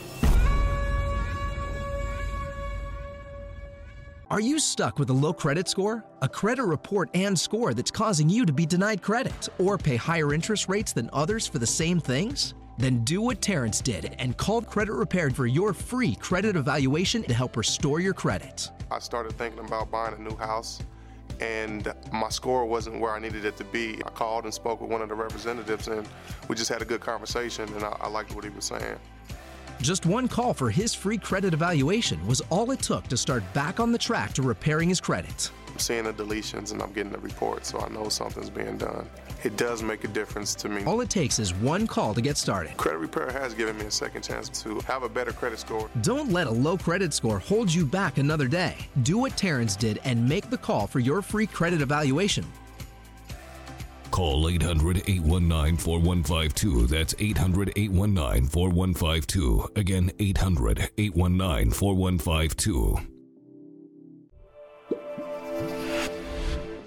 Are 4.32 4.40
you 4.40 4.58
stuck 4.58 4.98
with 4.98 5.10
a 5.10 5.12
low 5.12 5.34
credit 5.34 5.68
score? 5.68 6.06
A 6.22 6.28
credit 6.28 6.64
report 6.64 7.10
and 7.12 7.38
score 7.38 7.74
that's 7.74 7.90
causing 7.90 8.30
you 8.30 8.46
to 8.46 8.52
be 8.52 8.64
denied 8.64 9.02
credit 9.02 9.50
or 9.58 9.76
pay 9.76 9.96
higher 9.96 10.32
interest 10.32 10.70
rates 10.70 10.94
than 10.94 11.10
others 11.12 11.46
for 11.46 11.58
the 11.58 11.66
same 11.66 12.00
things? 12.00 12.54
Then 12.78 13.04
do 13.04 13.20
what 13.20 13.42
Terrence 13.42 13.82
did 13.82 14.16
and 14.18 14.34
call 14.38 14.62
Credit 14.62 14.94
Repaired 14.94 15.36
for 15.36 15.46
your 15.46 15.74
free 15.74 16.14
credit 16.14 16.56
evaluation 16.56 17.22
to 17.24 17.34
help 17.34 17.58
restore 17.58 18.00
your 18.00 18.14
credit. 18.14 18.70
I 18.90 19.00
started 19.00 19.36
thinking 19.36 19.66
about 19.66 19.90
buying 19.90 20.14
a 20.14 20.22
new 20.22 20.34
house 20.36 20.80
and 21.38 21.92
my 22.10 22.30
score 22.30 22.64
wasn't 22.64 23.00
where 23.00 23.12
I 23.12 23.18
needed 23.18 23.44
it 23.44 23.58
to 23.58 23.64
be. 23.64 24.00
I 24.06 24.08
called 24.08 24.44
and 24.44 24.54
spoke 24.54 24.80
with 24.80 24.90
one 24.90 25.02
of 25.02 25.10
the 25.10 25.14
representatives, 25.14 25.88
and 25.88 26.08
we 26.48 26.56
just 26.56 26.70
had 26.70 26.80
a 26.80 26.84
good 26.84 27.00
conversation, 27.00 27.68
and 27.74 27.84
I, 27.84 27.96
I 28.00 28.08
liked 28.08 28.34
what 28.34 28.44
he 28.44 28.50
was 28.50 28.64
saying. 28.64 28.96
Just 29.82 30.06
one 30.06 30.28
call 30.28 30.54
for 30.54 30.70
his 30.70 30.94
free 30.94 31.18
credit 31.18 31.52
evaluation 31.52 32.24
was 32.24 32.40
all 32.50 32.70
it 32.70 32.78
took 32.78 33.08
to 33.08 33.16
start 33.16 33.42
back 33.52 33.80
on 33.80 33.90
the 33.90 33.98
track 33.98 34.32
to 34.34 34.42
repairing 34.42 34.88
his 34.88 35.00
credit. 35.00 35.50
I'm 35.66 35.78
seeing 35.80 36.04
the 36.04 36.12
deletions 36.12 36.70
and 36.70 36.80
I'm 36.80 36.92
getting 36.92 37.10
the 37.10 37.18
report, 37.18 37.66
so 37.66 37.80
I 37.80 37.88
know 37.88 38.08
something's 38.08 38.48
being 38.48 38.78
done. 38.78 39.08
It 39.42 39.56
does 39.56 39.82
make 39.82 40.04
a 40.04 40.08
difference 40.08 40.54
to 40.56 40.68
me. 40.68 40.84
All 40.84 41.00
it 41.00 41.10
takes 41.10 41.40
is 41.40 41.52
one 41.52 41.88
call 41.88 42.14
to 42.14 42.20
get 42.20 42.36
started. 42.36 42.76
Credit 42.76 42.98
Repair 42.98 43.32
has 43.32 43.54
given 43.54 43.76
me 43.76 43.86
a 43.86 43.90
second 43.90 44.22
chance 44.22 44.48
to 44.62 44.78
have 44.80 45.02
a 45.02 45.08
better 45.08 45.32
credit 45.32 45.58
score. 45.58 45.90
Don't 46.02 46.30
let 46.30 46.46
a 46.46 46.50
low 46.50 46.78
credit 46.78 47.12
score 47.12 47.40
hold 47.40 47.74
you 47.74 47.84
back 47.84 48.18
another 48.18 48.46
day. 48.46 48.76
Do 49.02 49.18
what 49.18 49.36
Terrence 49.36 49.74
did 49.74 49.98
and 50.04 50.28
make 50.28 50.48
the 50.48 50.58
call 50.58 50.86
for 50.86 51.00
your 51.00 51.22
free 51.22 51.48
credit 51.48 51.82
evaluation. 51.82 52.44
Call 54.12 54.48
800 54.48 54.98
819 55.08 55.78
4152. 55.78 56.86
That's 56.86 57.14
800 57.18 57.72
819 57.74 58.46
4152. 58.46 59.70
Again, 59.74 60.12
800 60.18 60.90
819 60.98 61.70
4152. 61.70 62.98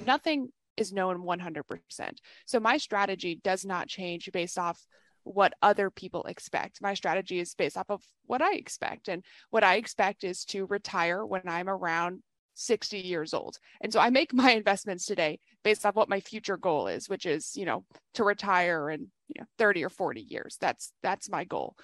Nothing 0.06 0.50
is 0.78 0.94
known 0.94 1.24
100%. 1.24 2.18
So 2.46 2.60
my 2.60 2.78
strategy 2.78 3.40
does 3.44 3.66
not 3.66 3.88
change 3.88 4.30
based 4.32 4.60
off 4.60 4.86
what 5.24 5.54
other 5.64 5.90
people 5.90 6.24
expect. 6.26 6.80
My 6.80 6.94
strategy 6.94 7.40
is 7.40 7.56
based 7.56 7.76
off 7.76 7.90
of 7.90 8.04
what 8.28 8.44
I 8.44 8.54
expect. 8.54 9.08
And 9.08 9.26
what 9.50 9.64
I 9.64 9.78
expect 9.78 10.24
is 10.24 10.46
to 10.46 10.68
retire 10.68 11.26
when 11.26 11.42
I'm 11.48 11.70
around 11.70 12.22
60 12.56 12.98
years 12.98 13.34
old. 13.34 13.58
And 13.82 13.94
so 13.94 14.00
I 14.00 14.10
make 14.10 14.34
my 14.34 14.52
investments 14.52 15.06
today 15.06 15.40
based 15.64 15.86
off 15.86 15.96
what 15.96 16.10
my 16.10 16.20
future 16.20 16.58
goal 16.58 16.88
is, 16.88 17.08
which 17.08 17.26
is, 17.26 17.56
you 17.56 17.66
know, 17.66 17.84
to 18.16 18.24
retire 18.24 18.90
in 18.90 19.08
you 19.28 19.42
know, 19.42 19.46
30 19.58 19.84
or 19.84 19.90
40 19.90 20.22
years. 20.22 20.58
That's 20.60 20.92
that's 21.04 21.30
my 21.30 21.44
goal. 21.44 21.76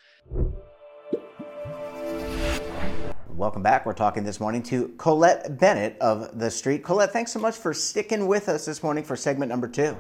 Welcome 3.30 3.64
back. 3.64 3.86
We're 3.86 3.94
talking 3.94 4.24
this 4.24 4.40
morning 4.40 4.62
to 4.64 4.90
Colette 4.98 5.58
Bennett 5.58 5.98
of 6.00 6.38
The 6.38 6.52
Street. 6.52 6.84
Colette, 6.84 7.12
thanks 7.12 7.32
so 7.32 7.40
much 7.40 7.56
for 7.56 7.74
sticking 7.74 8.28
with 8.28 8.50
us 8.50 8.66
this 8.66 8.84
morning 8.84 9.04
for 9.04 9.16
segment 9.16 9.50
number 9.50 9.68
two. 9.68 9.98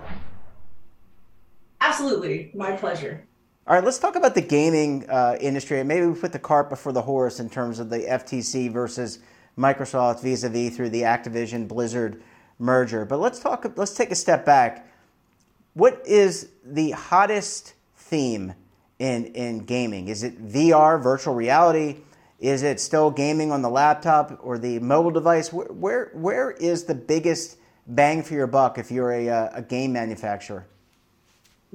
Absolutely. 1.80 2.51
My 2.54 2.74
pleasure. 2.74 3.25
All 3.68 3.75
right, 3.75 3.84
let's 3.84 4.00
talk 4.00 4.16
about 4.16 4.36
the 4.36 4.42
gaming 4.42 5.10
uh, 5.10 5.38
industry. 5.40 5.84
Maybe 5.84 6.06
we 6.06 6.20
put 6.20 6.34
the 6.34 6.40
cart 6.40 6.70
before 6.70 6.92
the 6.92 7.01
horse 7.01 7.40
in 7.40 7.50
terms 7.50 7.80
of 7.80 7.90
the 7.90 8.00
FTC 8.00 8.72
versus 8.72 9.20
Microsoft 9.58 10.22
vis-a-vis 10.22 10.75
through 10.75 10.89
the 10.89 11.01
Activision 11.01 11.67
Blizzard 11.67 12.22
merger. 12.60 13.05
But 13.05 13.20
let's 13.20 13.39
talk. 13.39 13.65
Let's 13.75 13.93
take 13.93 14.12
a 14.12 14.15
step 14.15 14.46
back. 14.46 14.88
What 15.74 16.01
is 16.05 16.50
the 16.65 16.91
hottest 16.91 17.74
theme 17.96 18.53
in 19.00 19.25
in 19.25 19.60
gaming? 19.60 20.08
Is 20.08 20.24
it 20.24 20.41
VR, 20.41 21.01
virtual 21.01 21.34
reality? 21.34 21.98
Is 22.39 22.63
it 22.63 22.79
still 22.79 23.12
gaming 23.12 23.51
on 23.51 23.62
the 23.62 23.70
laptop 23.70 24.39
or 24.41 24.58
the 24.58 24.79
mobile 24.79 25.12
device? 25.12 25.53
Where 25.53 25.67
where, 25.67 26.12
where 26.13 26.51
is 26.51 26.86
the 26.86 26.96
biggest 26.96 27.58
bang 27.88 28.24
for 28.24 28.34
your 28.34 28.48
buck 28.48 28.77
if 28.77 28.91
you're 28.91 29.12
a, 29.12 29.29
uh, 29.29 29.50
a 29.53 29.62
game 29.62 29.93
manufacturer? 29.93 30.65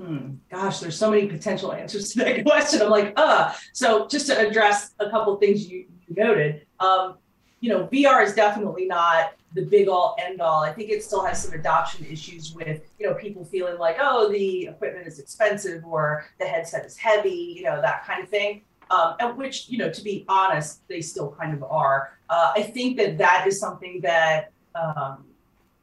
Hmm. 0.01 0.35
Gosh, 0.51 0.81
there's 0.81 0.99
so 0.99 1.11
many 1.11 1.27
potential 1.27 1.73
answers 1.73 2.13
to 2.13 2.19
that 2.19 2.45
question. 2.47 2.83
I'm 2.83 2.91
like, 2.91 3.15
uh. 3.17 3.53
So 3.73 4.07
just 4.09 4.27
to 4.27 4.39
address 4.39 4.95
a 4.99 5.09
couple 5.09 5.35
of 5.35 5.41
things 5.41 5.67
you, 5.69 5.87
you 6.07 6.15
noted, 6.15 6.67
um, 6.81 7.17
you 7.61 7.71
know, 7.71 7.87
VR 7.89 8.23
is 8.23 8.35
definitely 8.35 8.87
not 8.87 9.35
the 9.55 9.63
big 9.63 9.89
all 9.89 10.17
end 10.23 10.41
all. 10.41 10.63
I 10.63 10.73
think 10.73 10.91
it 10.91 11.03
still 11.03 11.25
has 11.25 11.43
some 11.43 11.59
adoption 11.59 12.05
issues 12.05 12.55
with, 12.55 12.83
you 12.99 13.07
know, 13.07 13.15
people 13.15 13.45
feeling 13.45 13.79
like, 13.79 13.97
oh, 13.99 14.31
the 14.31 14.67
equipment 14.67 15.07
is 15.07 15.19
expensive 15.19 15.85
or 15.85 16.27
the 16.39 16.47
headset 16.47 16.85
is 16.85 16.97
heavy, 16.97 17.55
you 17.57 17.63
know, 17.63 17.81
that 17.81 18.05
kind 18.05 18.23
of 18.23 18.29
thing. 18.29 18.63
Um, 18.91 19.17
and 19.19 19.37
which, 19.37 19.69
you 19.69 19.79
know, 19.79 19.91
to 19.91 20.03
be 20.03 20.25
honest, 20.29 20.87
they 20.89 21.01
still 21.01 21.35
kind 21.39 21.55
of 21.55 21.65
are. 21.65 22.19
Uh, 22.31 22.53
I 22.55 22.63
think 22.63 22.97
that 22.99 23.19
that 23.19 23.45
is 23.47 23.59
something 23.59 24.01
that 24.03 24.53
um, 24.75 25.25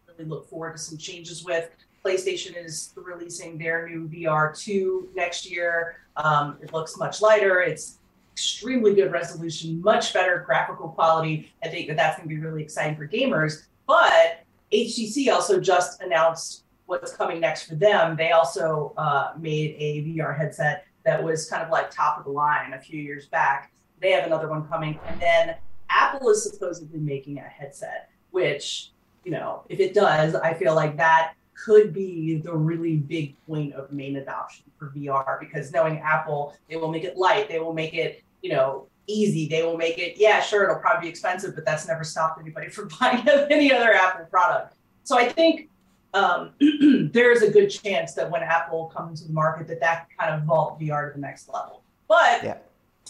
really 0.07 0.29
look 0.29 0.49
forward 0.49 0.73
to 0.73 0.77
some 0.77 0.97
changes 0.97 1.43
with. 1.43 1.69
PlayStation 2.05 2.55
is 2.63 2.93
releasing 2.95 3.57
their 3.57 3.87
new 3.87 4.07
VR 4.07 4.57
2 4.57 5.09
next 5.15 5.49
year. 5.49 5.97
Um, 6.17 6.57
it 6.61 6.73
looks 6.73 6.97
much 6.97 7.21
lighter. 7.21 7.61
It's 7.61 7.97
extremely 8.33 8.95
good 8.95 9.11
resolution, 9.11 9.79
much 9.81 10.13
better 10.13 10.43
graphical 10.45 10.89
quality. 10.89 11.53
I 11.63 11.67
think 11.67 11.87
that 11.87 11.97
that's 11.97 12.17
going 12.17 12.27
to 12.27 12.35
be 12.35 12.41
really 12.41 12.63
exciting 12.63 12.95
for 12.95 13.07
gamers. 13.07 13.67
But 13.87 14.43
HTC 14.71 15.31
also 15.31 15.59
just 15.59 16.01
announced 16.01 16.63
what's 16.87 17.15
coming 17.15 17.39
next 17.39 17.67
for 17.69 17.75
them. 17.75 18.15
They 18.17 18.31
also 18.31 18.93
uh, 18.97 19.33
made 19.37 19.75
a 19.77 20.03
VR 20.03 20.35
headset 20.35 20.85
that 21.03 21.23
was 21.23 21.47
kind 21.49 21.61
of 21.61 21.69
like 21.69 21.91
top 21.91 22.17
of 22.17 22.25
the 22.25 22.31
line 22.31 22.73
a 22.73 22.79
few 22.79 22.99
years 22.99 23.27
back. 23.27 23.71
They 24.01 24.11
have 24.11 24.25
another 24.25 24.49
one 24.49 24.67
coming. 24.67 24.99
And 25.07 25.21
then 25.21 25.55
Apple 25.89 26.29
is 26.29 26.43
supposedly 26.43 26.99
making 26.99 27.37
a 27.37 27.41
headset, 27.41 28.09
which, 28.31 28.91
you 29.23 29.31
know, 29.31 29.63
if 29.69 29.79
it 29.79 29.93
does, 29.93 30.33
I 30.33 30.55
feel 30.55 30.73
like 30.73 30.97
that 30.97 31.33
could 31.55 31.93
be 31.93 32.37
the 32.37 32.55
really 32.55 32.97
big 32.97 33.35
point 33.45 33.73
of 33.73 33.91
main 33.91 34.17
adoption 34.17 34.65
for 34.77 34.91
VR 34.95 35.39
because 35.39 35.71
knowing 35.71 35.99
Apple, 35.99 36.55
they 36.69 36.75
will 36.75 36.91
make 36.91 37.03
it 37.03 37.17
light, 37.17 37.47
they 37.49 37.59
will 37.59 37.73
make 37.73 37.93
it, 37.93 38.23
you 38.41 38.51
know, 38.51 38.87
easy, 39.07 39.47
they 39.47 39.63
will 39.63 39.77
make 39.77 39.97
it, 39.97 40.15
yeah, 40.17 40.41
sure, 40.41 40.63
it'll 40.63 40.77
probably 40.77 41.07
be 41.07 41.09
expensive, 41.09 41.55
but 41.55 41.65
that's 41.65 41.87
never 41.87 42.03
stopped 42.03 42.39
anybody 42.39 42.69
from 42.69 42.89
buying 42.99 43.27
any 43.49 43.71
other 43.71 43.93
Apple 43.93 44.25
product. 44.25 44.75
So 45.03 45.17
I 45.17 45.27
think 45.27 45.69
um, 46.13 46.51
there 47.11 47.31
is 47.31 47.41
a 47.41 47.49
good 47.49 47.67
chance 47.67 48.13
that 48.13 48.29
when 48.29 48.43
Apple 48.43 48.91
comes 48.95 49.21
to 49.21 49.27
the 49.27 49.33
market, 49.33 49.67
that 49.67 49.79
that 49.79 50.07
kind 50.17 50.33
of 50.33 50.43
vault 50.43 50.79
VR 50.79 51.09
to 51.09 51.15
the 51.15 51.21
next 51.21 51.49
level. 51.49 51.81
But 52.07 52.43
yeah. 52.43 52.57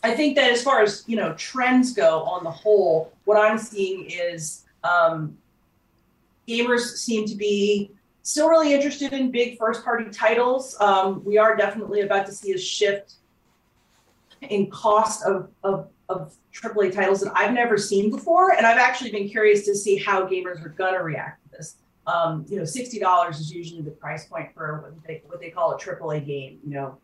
I 0.04 0.12
think 0.12 0.36
that 0.36 0.52
as 0.52 0.64
far 0.64 0.82
as 0.82 1.04
you 1.08 1.16
know 1.16 1.34
trends 1.34 1.94
go 1.94 2.24
on 2.24 2.44
the 2.44 2.52
whole, 2.52 3.14
what 3.26 3.38
I'm 3.38 3.58
seeing 3.58 4.06
is 4.10 4.64
um, 4.84 5.38
gamers 6.48 6.98
seem 6.98 7.26
to 7.28 7.36
be 7.36 7.92
still 8.24 8.50
really 8.50 8.74
interested 8.74 9.14
in 9.14 9.30
big 9.32 9.58
first 9.58 9.84
party 9.84 10.10
titles. 10.10 10.76
Um, 10.80 11.24
we 11.24 11.38
are 11.38 11.56
definitely 11.56 12.02
about 12.02 12.26
to 12.26 12.32
see 12.32 12.54
a 12.54 12.58
shift 12.58 13.16
in 14.42 14.70
cost 14.70 15.26
of, 15.26 15.50
of, 15.64 15.90
of 16.10 16.34
AAA 16.54 16.94
titles 16.94 17.22
that 17.22 17.32
I've 17.36 17.54
never 17.54 17.78
seen 17.78 18.10
before. 18.10 18.54
And 18.54 18.66
I've 18.66 18.78
actually 18.78 19.12
been 19.12 19.30
curious 19.30 19.66
to 19.66 19.76
see 19.76 19.98
how 19.98 20.26
gamers 20.26 20.64
are 20.66 20.70
going 20.70 20.94
to 20.94 21.04
react 21.04 21.44
to 21.44 21.58
this. 21.58 21.76
Um, 22.08 22.46
you 22.50 22.58
know, 22.58 22.64
$60 22.64 23.30
is 23.32 23.52
usually 23.52 23.82
the 23.82 23.92
price 23.92 24.26
point 24.26 24.50
for 24.54 24.82
what 24.82 25.08
they, 25.08 25.22
what 25.26 25.40
they 25.40 25.50
call 25.50 25.74
a 25.74 25.78
AAA 25.78 26.26
game, 26.26 26.60
you 26.66 26.74
know, 26.74 26.98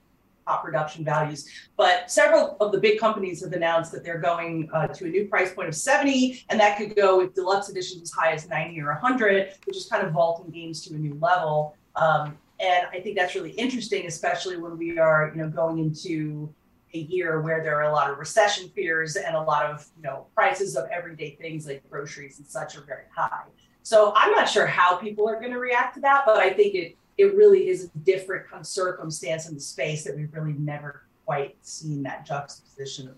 production 0.58 1.06
values. 1.06 1.48
But 1.78 2.12
several 2.12 2.58
of 2.60 2.72
the 2.72 2.80
big 2.80 3.00
companies 3.00 3.44
have 3.44 3.54
announced 3.54 3.92
that 3.94 4.04
they're 4.04 4.20
going 4.20 4.70
uh, 4.74 4.88
to 4.88 5.06
a 5.06 5.10
new 5.10 5.28
price 5.28 5.54
point 5.54 5.68
of 5.68 5.76
70, 5.76 6.46
and 6.50 6.60
that 6.60 6.78
could 6.78 6.96
go 6.96 7.18
with 7.18 7.34
deluxe 7.34 7.70
editions 7.70 8.04
as 8.04 8.12
high 8.12 8.32
as 8.32 8.48
90 8.48 8.82
or 8.82 8.88
100, 8.88 9.54
which 9.66 9.78
is 9.78 9.86
kind 9.86 10.06
of 10.06 10.14
vaulting 10.14 10.52
games 10.52 10.82
to 10.86 10.96
a 10.96 10.98
new 10.98 11.18
level. 11.22 11.76
Um, 11.96 12.38
and 12.60 12.88
I 12.92 13.00
think 13.00 13.18
that's 13.18 13.36
really 13.36 13.52
interesting, 13.52 14.06
especially 14.06 14.58
when 14.58 14.78
we 14.78 15.00
are, 15.00 15.32
you 15.34 15.42
know, 15.42 15.50
going 15.50 15.80
into 15.80 16.54
a 16.94 17.00
year 17.00 17.42
where 17.42 17.64
there 17.64 17.78
are 17.78 17.90
a 17.90 17.94
lot 17.94 18.10
of 18.10 18.18
recession 18.18 18.70
fears 18.70 19.16
and 19.16 19.36
a 19.36 19.42
lot 19.42 19.66
of, 19.66 19.86
you 19.96 20.04
know, 20.04 20.26
prices 20.36 20.76
of 20.76 20.90
everyday 20.90 21.36
things 21.36 21.68
like 21.68 21.88
groceries 21.90 22.40
and 22.40 22.48
such 22.48 22.76
are 22.76 22.82
very 22.82 23.04
high. 23.16 23.44
So 23.84 24.12
I'm 24.16 24.32
not 24.32 24.50
sure 24.50 24.66
how 24.66 24.98
people 24.98 25.30
are 25.30 25.40
going 25.40 25.52
to 25.52 25.60
react 25.60 25.96
to 25.96 26.02
that, 26.02 26.24
but 26.26 26.38
I 26.38 26.52
think 26.52 26.76
it 26.76 26.98
it 27.20 27.36
really 27.36 27.68
is 27.68 27.84
a 27.84 27.98
different 28.00 28.48
kind 28.48 28.62
of 28.62 28.66
circumstance 28.66 29.50
in 29.50 29.54
the 29.54 29.60
space 29.60 30.06
that 30.06 30.16
we've 30.16 30.34
really 30.34 30.54
never 30.54 31.04
quite 31.26 31.58
seen 31.62 32.02
that 32.04 32.26
juxtaposition 32.26 33.10
of, 33.10 33.16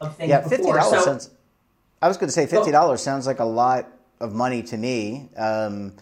of 0.00 0.16
things. 0.16 0.30
Yeah, 0.30 0.46
fifty 0.46 0.70
dollars 0.70 0.90
so, 0.90 1.00
sounds. 1.00 1.30
I 2.00 2.06
was 2.06 2.16
going 2.16 2.28
to 2.28 2.32
say 2.32 2.46
fifty 2.46 2.70
dollars 2.70 3.02
sounds 3.02 3.26
like 3.26 3.40
a 3.40 3.44
lot 3.44 3.88
of 4.20 4.32
money 4.32 4.62
to 4.62 4.76
me. 4.76 5.28
Um, 5.36 5.92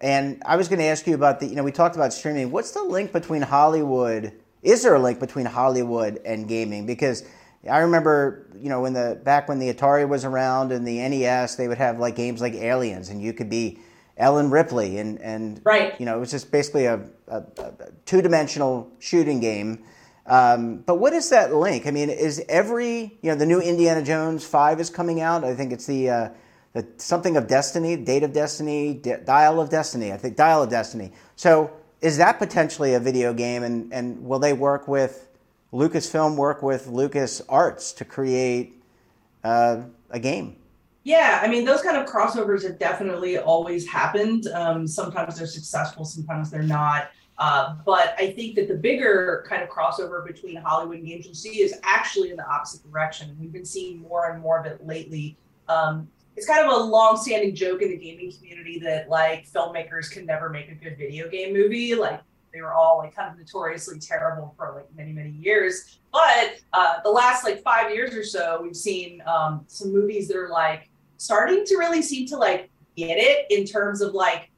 and 0.00 0.42
I 0.44 0.56
was 0.56 0.66
going 0.66 0.80
to 0.80 0.84
ask 0.86 1.06
you 1.06 1.14
about 1.14 1.38
the. 1.38 1.46
You 1.46 1.54
know, 1.54 1.62
we 1.62 1.70
talked 1.70 1.94
about 1.94 2.12
streaming. 2.12 2.50
What's 2.50 2.72
the 2.72 2.82
link 2.82 3.12
between 3.12 3.42
Hollywood? 3.42 4.32
Is 4.64 4.82
there 4.82 4.96
a 4.96 5.00
link 5.00 5.20
between 5.20 5.46
Hollywood 5.46 6.20
and 6.24 6.48
gaming? 6.48 6.86
Because 6.86 7.24
I 7.70 7.78
remember, 7.78 8.48
you 8.58 8.68
know, 8.68 8.80
when 8.80 8.94
the 8.94 9.20
back 9.22 9.48
when 9.48 9.60
the 9.60 9.72
Atari 9.72 10.08
was 10.08 10.24
around 10.24 10.72
and 10.72 10.84
the 10.84 10.96
NES, 11.08 11.54
they 11.54 11.68
would 11.68 11.78
have 11.78 12.00
like 12.00 12.16
games 12.16 12.40
like 12.40 12.54
Aliens, 12.54 13.10
and 13.10 13.22
you 13.22 13.32
could 13.32 13.48
be 13.48 13.78
Ellen 14.16 14.50
Ripley, 14.50 14.98
and 14.98 15.20
and 15.20 15.60
right. 15.64 15.98
you 15.98 16.06
know 16.06 16.16
it 16.16 16.20
was 16.20 16.30
just 16.30 16.50
basically 16.52 16.86
a, 16.86 17.00
a, 17.28 17.38
a 17.58 17.72
two 18.04 18.22
dimensional 18.22 18.90
shooting 18.98 19.40
game. 19.40 19.84
Um, 20.26 20.78
but 20.78 20.96
what 20.96 21.12
is 21.12 21.30
that 21.30 21.54
link? 21.54 21.86
I 21.86 21.90
mean, 21.90 22.08
is 22.10 22.42
every 22.48 23.18
you 23.22 23.30
know 23.30 23.34
the 23.34 23.46
new 23.46 23.60
Indiana 23.60 24.02
Jones 24.02 24.44
Five 24.44 24.80
is 24.80 24.88
coming 24.88 25.20
out? 25.20 25.44
I 25.44 25.54
think 25.54 25.72
it's 25.72 25.86
the, 25.86 26.10
uh, 26.10 26.28
the 26.72 26.86
something 26.96 27.36
of 27.36 27.46
Destiny, 27.46 27.96
Date 27.96 28.22
of 28.22 28.32
Destiny, 28.32 28.94
D- 28.94 29.16
Dial 29.24 29.60
of 29.60 29.68
Destiny. 29.68 30.12
I 30.12 30.16
think 30.16 30.36
Dial 30.36 30.62
of 30.62 30.70
Destiny. 30.70 31.12
So 31.36 31.72
is 32.00 32.16
that 32.18 32.38
potentially 32.38 32.94
a 32.94 33.00
video 33.00 33.34
game? 33.34 33.64
And 33.64 33.92
and 33.92 34.24
will 34.24 34.38
they 34.38 34.52
work 34.52 34.86
with 34.86 35.28
Lucasfilm? 35.72 36.36
Work 36.36 36.62
with 36.62 36.86
Lucas 36.86 37.42
Arts 37.48 37.92
to 37.94 38.04
create 38.04 38.80
uh, 39.42 39.82
a 40.10 40.20
game? 40.20 40.56
Yeah, 41.04 41.40
I 41.42 41.48
mean, 41.48 41.66
those 41.66 41.82
kind 41.82 41.98
of 41.98 42.06
crossovers 42.08 42.62
have 42.62 42.78
definitely 42.78 43.36
always 43.36 43.86
happened. 43.86 44.46
Um, 44.48 44.86
sometimes 44.86 45.36
they're 45.36 45.46
successful, 45.46 46.04
sometimes 46.04 46.50
they're 46.50 46.62
not. 46.62 47.10
Uh, 47.36 47.74
but 47.84 48.14
I 48.18 48.30
think 48.30 48.54
that 48.54 48.68
the 48.68 48.76
bigger 48.76 49.44
kind 49.48 49.62
of 49.62 49.68
crossover 49.68 50.24
between 50.26 50.56
Hollywood 50.56 50.98
and 50.98 51.06
games 51.06 51.26
you'll 51.26 51.34
see 51.34 51.60
is 51.60 51.74
actually 51.82 52.30
in 52.30 52.36
the 52.36 52.48
opposite 52.48 52.82
direction. 52.90 53.36
We've 53.38 53.52
been 53.52 53.64
seeing 53.64 54.00
more 54.00 54.30
and 54.30 54.40
more 54.40 54.58
of 54.58 54.66
it 54.66 54.86
lately. 54.86 55.36
Um, 55.68 56.08
it's 56.36 56.46
kind 56.46 56.66
of 56.66 56.72
a 56.72 56.76
long-standing 56.76 57.54
joke 57.54 57.82
in 57.82 57.90
the 57.90 57.96
gaming 57.96 58.32
community 58.32 58.78
that 58.80 59.08
like 59.08 59.46
filmmakers 59.50 60.10
can 60.10 60.24
never 60.24 60.48
make 60.48 60.70
a 60.70 60.74
good 60.74 60.96
video 60.96 61.28
game 61.28 61.52
movie. 61.52 61.94
Like 61.94 62.22
they 62.52 62.62
were 62.62 62.72
all 62.72 62.98
like 62.98 63.14
kind 63.14 63.30
of 63.30 63.38
notoriously 63.38 63.98
terrible 63.98 64.54
for 64.56 64.72
like 64.74 64.86
many 64.96 65.12
many 65.12 65.30
years. 65.30 65.98
But 66.12 66.60
uh, 66.72 67.00
the 67.02 67.10
last 67.10 67.44
like 67.44 67.62
five 67.62 67.92
years 67.92 68.14
or 68.14 68.24
so, 68.24 68.60
we've 68.62 68.76
seen 68.76 69.22
um, 69.26 69.64
some 69.66 69.92
movies 69.92 70.28
that 70.28 70.36
are 70.36 70.48
like 70.48 70.88
starting 71.24 71.64
to 71.64 71.76
really 71.76 72.02
seem 72.02 72.26
to 72.28 72.36
like 72.36 72.70
get 72.96 73.16
it 73.16 73.46
in 73.50 73.64
terms 73.64 74.02
of 74.02 74.12
like 74.12 74.50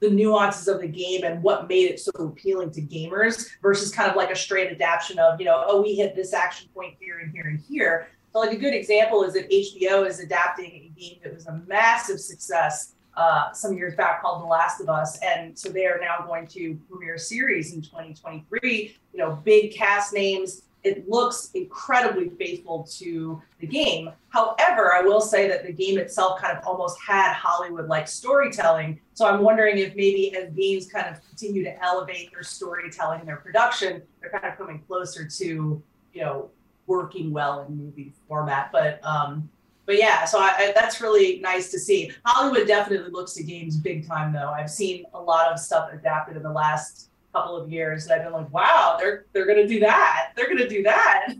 the 0.00 0.08
nuances 0.08 0.68
of 0.68 0.80
the 0.80 0.86
game 0.86 1.24
and 1.24 1.42
what 1.42 1.68
made 1.68 1.90
it 1.90 1.98
so 1.98 2.10
appealing 2.18 2.70
to 2.70 2.80
gamers 2.80 3.48
versus 3.60 3.90
kind 3.90 4.08
of 4.08 4.16
like 4.16 4.30
a 4.30 4.36
straight 4.36 4.70
adaptation 4.70 5.18
of 5.18 5.40
you 5.40 5.46
know 5.46 5.64
oh 5.66 5.82
we 5.82 5.94
hit 5.94 6.14
this 6.14 6.32
action 6.32 6.68
point 6.74 6.94
here 7.00 7.18
and 7.18 7.32
here 7.32 7.46
and 7.46 7.58
here 7.68 8.08
so 8.32 8.38
like 8.38 8.52
a 8.52 8.56
good 8.56 8.74
example 8.74 9.24
is 9.24 9.34
that 9.34 9.50
hbo 9.50 10.06
is 10.06 10.20
adapting 10.20 10.66
a 10.66 11.00
game 11.00 11.18
that 11.24 11.34
was 11.34 11.46
a 11.46 11.60
massive 11.66 12.20
success 12.20 12.92
uh, 13.16 13.52
some 13.52 13.76
years 13.76 13.94
back 13.94 14.20
called 14.22 14.42
The 14.42 14.46
Last 14.46 14.80
of 14.80 14.88
Us, 14.88 15.20
and 15.22 15.56
so 15.56 15.68
they 15.68 15.86
are 15.86 16.00
now 16.00 16.26
going 16.26 16.48
to 16.48 16.76
premiere 16.90 17.14
a 17.14 17.18
series 17.18 17.72
in 17.72 17.80
2023. 17.80 18.96
You 19.12 19.18
know, 19.18 19.40
big 19.44 19.72
cast 19.72 20.12
names. 20.12 20.62
It 20.84 21.08
looks 21.08 21.50
incredibly 21.54 22.28
faithful 22.28 22.86
to 22.98 23.42
the 23.58 23.66
game. 23.66 24.10
However, 24.28 24.92
I 24.92 25.00
will 25.00 25.20
say 25.20 25.48
that 25.48 25.64
the 25.64 25.72
game 25.72 25.98
itself 25.98 26.40
kind 26.40 26.56
of 26.56 26.64
almost 26.66 27.00
had 27.00 27.32
Hollywood-like 27.32 28.06
storytelling. 28.06 29.00
So 29.14 29.26
I'm 29.26 29.42
wondering 29.42 29.78
if 29.78 29.96
maybe 29.96 30.36
as 30.36 30.52
games 30.52 30.86
kind 30.86 31.06
of 31.06 31.26
continue 31.26 31.64
to 31.64 31.82
elevate 31.82 32.30
their 32.32 32.42
storytelling 32.42 33.20
and 33.20 33.28
their 33.28 33.36
production, 33.36 34.02
they're 34.20 34.30
kind 34.30 34.44
of 34.44 34.58
coming 34.58 34.82
closer 34.86 35.26
to 35.26 35.82
you 36.12 36.20
know 36.20 36.50
working 36.86 37.32
well 37.32 37.62
in 37.62 37.76
movie 37.76 38.12
format. 38.28 38.70
But 38.70 39.04
um, 39.04 39.48
but 39.86 39.98
yeah, 39.98 40.24
so 40.24 40.38
I, 40.38 40.54
I, 40.58 40.72
that's 40.74 41.00
really 41.00 41.40
nice 41.40 41.70
to 41.70 41.78
see. 41.78 42.10
Hollywood 42.24 42.66
definitely 42.66 43.10
looks 43.10 43.34
to 43.34 43.42
games 43.42 43.76
big 43.76 44.06
time, 44.06 44.32
though. 44.32 44.50
I've 44.50 44.70
seen 44.70 45.04
a 45.14 45.20
lot 45.20 45.52
of 45.52 45.58
stuff 45.58 45.92
adapted 45.92 46.36
in 46.36 46.42
the 46.42 46.52
last 46.52 47.10
couple 47.34 47.56
of 47.56 47.70
years, 47.70 48.04
and 48.04 48.14
I've 48.14 48.22
been 48.22 48.32
like, 48.32 48.52
wow, 48.52 48.96
they're 48.98 49.26
they're 49.32 49.46
gonna 49.46 49.66
do 49.66 49.80
that. 49.80 50.32
They're 50.36 50.48
gonna 50.48 50.68
do 50.68 50.82
that. 50.84 51.34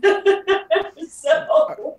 so. 1.09 1.97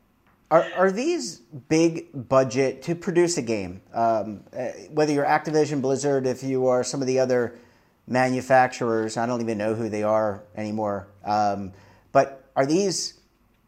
Are, 0.48 0.64
are 0.76 0.92
these 0.92 1.38
big 1.68 2.06
budget 2.28 2.82
to 2.82 2.94
produce 2.94 3.36
a 3.36 3.42
game? 3.42 3.80
Um, 3.92 4.44
uh, 4.56 4.68
whether 4.90 5.12
you're 5.12 5.24
Activision, 5.24 5.82
Blizzard, 5.82 6.24
if 6.24 6.44
you 6.44 6.68
are 6.68 6.84
some 6.84 7.00
of 7.00 7.08
the 7.08 7.18
other 7.18 7.58
manufacturers, 8.06 9.16
I 9.16 9.26
don't 9.26 9.40
even 9.40 9.58
know 9.58 9.74
who 9.74 9.88
they 9.88 10.04
are 10.04 10.44
anymore. 10.54 11.08
Um, 11.24 11.72
but 12.12 12.48
are 12.54 12.64
these 12.64 13.14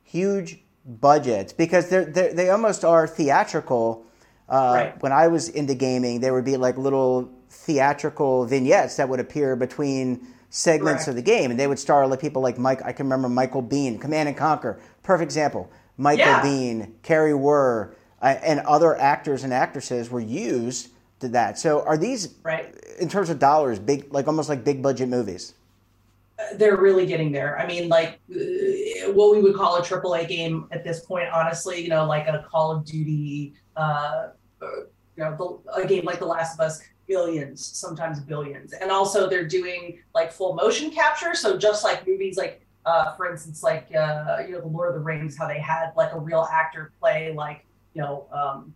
huge 0.05 0.61
budgets 0.85 1.53
because 1.53 1.91
they're, 1.91 2.05
they're 2.05 2.33
they 2.33 2.51
almost 2.51 2.85
are 2.85 3.07
theatrical. 3.07 4.07
Uh, 4.49 4.73
right. 4.75 5.03
When 5.03 5.13
I 5.13 5.27
was 5.27 5.49
into 5.49 5.75
gaming, 5.75 6.21
there 6.21 6.33
would 6.33 6.45
be 6.45 6.57
like 6.57 6.79
little 6.79 7.29
theatrical 7.49 8.45
vignettes 8.47 8.97
that 8.97 9.09
would 9.09 9.21
appear 9.21 9.57
between 9.57 10.27
segments 10.51 11.09
of 11.09 11.15
the 11.15 11.23
game, 11.23 11.51
and 11.51 11.61
they 11.61 11.67
would 11.67 11.79
star 11.79 12.07
like 12.07 12.21
people 12.21 12.43
like 12.43 12.59
Mike. 12.59 12.81
I 12.85 12.93
can 12.93 13.07
remember 13.07 13.29
Michael 13.29 13.63
Biehn, 13.63 14.01
Command 14.01 14.29
and 14.29 14.37
Conquer, 14.37 14.81
perfect 15.03 15.27
example. 15.27 15.71
Michael 15.97 16.27
yeah. 16.27 16.43
Biehn, 16.43 16.93
Kari 17.03 17.33
Wuhrer, 17.33 17.95
uh, 18.23 18.37
and 18.43 18.61
other 18.61 18.97
actors 18.97 19.45
and 19.45 19.53
actresses 19.53 20.11
were 20.11 20.21
used 20.21 20.91
to 21.21 21.29
that. 21.29 21.59
So, 21.59 21.83
are 21.83 21.97
these 21.97 22.35
right 22.43 22.75
in 22.99 23.09
terms 23.09 23.31
of 23.31 23.39
dollars, 23.39 23.79
big 23.79 24.13
like 24.13 24.27
almost 24.27 24.49
like 24.49 24.65
big 24.65 24.83
budget 24.83 25.09
movies? 25.09 25.55
they're 26.55 26.77
really 26.77 27.07
getting 27.07 27.33
there. 27.33 27.59
I 27.59 27.67
mean, 27.67 27.89
like 27.89 28.21
uh, 28.31 29.13
what 29.13 29.35
we 29.35 29.43
would 29.43 29.55
call 29.55 29.77
a 29.77 29.83
AAA 29.83 30.29
game 30.29 30.69
at 30.71 30.85
this 30.85 31.01
point, 31.01 31.29
honestly, 31.33 31.83
you 31.83 31.89
know, 31.89 32.07
like 32.07 32.27
a 32.27 32.47
Call 32.49 32.71
of 32.71 32.85
Duty, 32.85 33.55
uh, 33.77 34.29
uh, 34.63 34.67
you 35.17 35.25
know, 35.25 35.61
the, 35.67 35.83
a 35.83 35.87
game 35.87 36.05
like 36.05 36.21
The 36.21 36.27
Last 36.27 36.55
of 36.55 36.61
Us, 36.61 36.81
billions, 37.09 37.65
sometimes 37.65 38.21
billions. 38.21 38.73
And 38.73 38.91
also, 38.91 39.29
they're 39.29 39.49
doing 39.49 39.99
like 40.15 40.31
full 40.31 40.55
motion 40.55 40.91
capture. 40.91 41.35
So 41.35 41.57
just 41.59 41.83
like 41.83 42.07
movies, 42.07 42.37
like 42.37 42.65
uh, 42.87 43.17
for 43.17 43.31
instance, 43.31 43.63
like 43.63 43.89
uh, 43.95 44.43
you 44.47 44.53
know, 44.53 44.61
The 44.61 44.69
Lord 44.69 44.91
of 44.91 44.95
the 44.95 45.01
Rings, 45.01 45.37
how 45.37 45.49
they 45.49 45.59
had 45.59 45.93
like 45.97 46.13
a 46.13 46.19
real 46.19 46.47
actor 46.53 46.93
play, 47.01 47.33
like 47.35 47.65
you 47.95 48.03
know. 48.03 48.27
Um, 48.31 48.75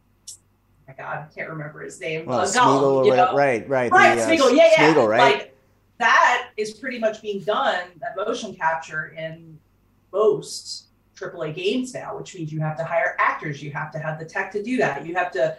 my 0.89 0.95
God, 0.95 1.29
I 1.31 1.35
can't 1.35 1.49
remember 1.49 1.81
his 1.81 2.01
name. 2.01 2.27
Well, 2.27 2.41
uh, 2.41 2.47
Smeagol, 2.47 3.07
you 3.07 3.15
know? 3.15 3.35
right, 3.37 3.69
right, 3.69 3.93
right, 3.93 4.17
the, 4.17 4.23
Smeagol, 4.23 4.57
yeah, 4.57 4.69
yeah, 4.77 4.93
Smeagol, 4.93 5.09
right? 5.09 5.35
Like, 5.35 5.57
that 5.99 6.51
is 6.57 6.75
pretty 6.75 6.99
much 6.99 7.23
being 7.23 7.41
done, 7.45 7.85
that 8.01 8.17
motion 8.17 8.53
capture 8.53 9.15
in 9.17 9.57
most 10.13 10.89
AAA 11.17 11.55
games 11.55 11.95
now, 11.95 12.19
which 12.19 12.35
means 12.35 12.53
you 12.53 12.61
have 12.61 12.77
to 12.79 12.85
hire 12.85 13.15
actors, 13.21 13.63
you 13.63 13.71
have 13.71 13.93
to 13.93 13.99
have 14.01 14.19
the 14.19 14.25
tech 14.25 14.51
to 14.53 14.63
do 14.63 14.77
that. 14.79 15.07
You 15.07 15.15
have 15.15 15.31
to 15.33 15.57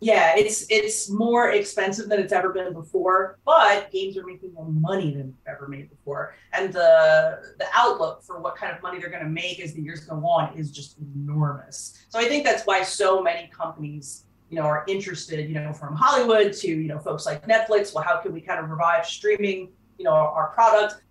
yeah, 0.00 0.34
it's 0.34 0.64
it's 0.70 1.10
more 1.10 1.50
expensive 1.50 2.08
than 2.08 2.20
it's 2.20 2.32
ever 2.32 2.50
been 2.52 2.72
before, 2.72 3.38
but 3.44 3.90
games 3.92 4.16
are 4.16 4.24
making 4.24 4.54
more 4.54 4.66
money 4.66 5.14
than 5.14 5.34
ever 5.46 5.68
made 5.68 5.90
before. 5.90 6.34
And 6.54 6.72
the 6.72 7.40
the 7.58 7.66
outlook 7.74 8.22
for 8.22 8.40
what 8.40 8.56
kind 8.56 8.74
of 8.74 8.82
money 8.82 8.98
they're 8.98 9.10
going 9.10 9.22
to 9.22 9.28
make 9.28 9.60
as 9.60 9.74
the 9.74 9.82
years 9.82 10.00
go 10.00 10.16
on 10.26 10.56
is 10.56 10.70
just 10.70 10.96
enormous. 10.98 12.06
So 12.08 12.18
I 12.18 12.24
think 12.24 12.44
that's 12.44 12.66
why 12.66 12.82
so 12.82 13.22
many 13.22 13.48
companies 13.48 14.24
you 14.48 14.56
know 14.56 14.62
are 14.62 14.84
interested 14.88 15.48
you 15.48 15.54
know 15.54 15.72
from 15.72 15.94
hollywood 15.94 16.52
to 16.52 16.66
you 16.66 16.88
know 16.88 16.98
folks 16.98 17.24
like 17.24 17.46
netflix 17.46 17.94
well 17.94 18.02
how 18.02 18.16
can 18.16 18.32
we 18.32 18.40
kind 18.40 18.58
of 18.58 18.68
revive 18.68 19.06
streaming 19.06 19.68
you 19.96 20.04
know 20.04 20.10
our 20.10 20.48
product 20.48 21.02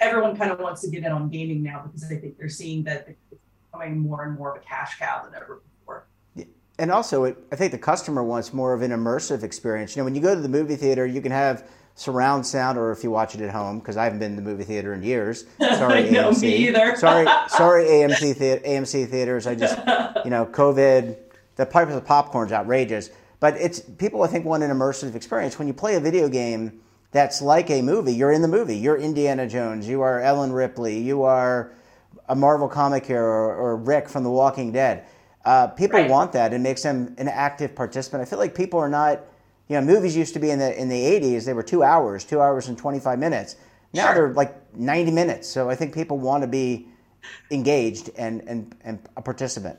everyone 0.00 0.36
kind 0.36 0.50
of 0.50 0.58
wants 0.58 0.80
to 0.80 0.90
get 0.90 1.04
in 1.04 1.12
on 1.12 1.28
gaming 1.28 1.62
now 1.62 1.82
because 1.84 2.08
they 2.08 2.16
think 2.16 2.36
they're 2.36 2.48
seeing 2.48 2.82
that 2.82 3.06
it's 3.08 3.40
becoming 3.70 3.98
more 3.98 4.24
and 4.24 4.36
more 4.36 4.56
of 4.56 4.60
a 4.60 4.64
cash 4.66 4.98
cow 4.98 5.22
than 5.24 5.32
ever 5.34 5.62
and 6.78 6.90
also 6.90 7.24
it, 7.24 7.36
i 7.52 7.56
think 7.56 7.72
the 7.72 7.78
customer 7.78 8.22
wants 8.22 8.52
more 8.52 8.72
of 8.72 8.82
an 8.82 8.90
immersive 8.90 9.42
experience 9.42 9.94
you 9.94 10.00
know 10.00 10.04
when 10.04 10.14
you 10.14 10.20
go 10.20 10.34
to 10.34 10.40
the 10.40 10.48
movie 10.48 10.76
theater 10.76 11.06
you 11.06 11.20
can 11.20 11.32
have 11.32 11.68
surround 11.94 12.46
sound 12.46 12.78
or 12.78 12.92
if 12.92 13.02
you 13.02 13.10
watch 13.10 13.34
it 13.34 13.40
at 13.40 13.50
home 13.50 13.78
because 13.78 13.96
i 13.96 14.04
haven't 14.04 14.18
been 14.18 14.36
to 14.36 14.36
the 14.36 14.48
movie 14.48 14.64
theater 14.64 14.92
in 14.94 15.02
years 15.02 15.44
sorry 15.58 16.10
no, 16.10 16.30
AMC. 16.30 16.42
me 16.42 16.56
either 16.68 16.96
sorry 16.96 17.26
sorry 17.48 17.84
amc 17.86 18.38
the- 18.38 18.60
amc 18.64 19.08
theaters 19.08 19.46
i 19.46 19.54
just 19.54 19.76
you 20.24 20.30
know 20.30 20.46
covid 20.46 21.16
the 21.56 21.66
price 21.66 21.88
of 21.88 21.94
the 21.94 22.00
popcorn's 22.00 22.52
outrageous 22.52 23.10
but 23.40 23.54
it's 23.56 23.80
people 23.80 24.22
i 24.22 24.26
think 24.26 24.44
want 24.44 24.62
an 24.62 24.70
immersive 24.70 25.14
experience 25.14 25.58
when 25.58 25.66
you 25.66 25.74
play 25.74 25.96
a 25.96 26.00
video 26.00 26.28
game 26.28 26.80
that's 27.10 27.40
like 27.40 27.70
a 27.70 27.80
movie. 27.80 28.12
You're 28.12 28.32
in 28.32 28.42
the 28.42 28.48
movie. 28.48 28.76
You're 28.76 28.96
Indiana 28.98 29.48
Jones. 29.48 29.88
You 29.88 30.02
are 30.02 30.20
Ellen 30.20 30.52
Ripley. 30.52 30.98
You 30.98 31.22
are 31.22 31.72
a 32.28 32.34
Marvel 32.34 32.68
comic 32.68 33.06
hero 33.06 33.24
or, 33.24 33.54
or 33.54 33.76
Rick 33.76 34.08
from 34.08 34.24
The 34.24 34.30
Walking 34.30 34.72
Dead. 34.72 35.06
Uh, 35.44 35.68
people 35.68 36.00
right. 36.00 36.10
want 36.10 36.32
that. 36.32 36.52
It 36.52 36.60
makes 36.60 36.82
them 36.82 37.14
an 37.18 37.28
active 37.28 37.74
participant. 37.74 38.22
I 38.22 38.24
feel 38.24 38.38
like 38.38 38.54
people 38.54 38.78
are 38.80 38.88
not. 38.88 39.20
You 39.68 39.78
know, 39.78 39.82
movies 39.82 40.16
used 40.16 40.32
to 40.34 40.40
be 40.40 40.50
in 40.50 40.58
the 40.58 40.78
in 40.80 40.88
the 40.88 41.00
'80s. 41.00 41.44
They 41.44 41.52
were 41.52 41.62
two 41.62 41.82
hours, 41.82 42.24
two 42.24 42.40
hours 42.40 42.68
and 42.68 42.78
25 42.78 43.18
minutes. 43.18 43.56
Now 43.92 44.06
sure. 44.06 44.14
they're 44.14 44.34
like 44.34 44.74
90 44.74 45.10
minutes. 45.12 45.48
So 45.48 45.70
I 45.70 45.74
think 45.74 45.94
people 45.94 46.18
want 46.18 46.42
to 46.42 46.48
be 46.48 46.88
engaged 47.50 48.10
and 48.16 48.42
and, 48.48 48.74
and 48.82 48.98
a 49.16 49.22
participant. 49.22 49.78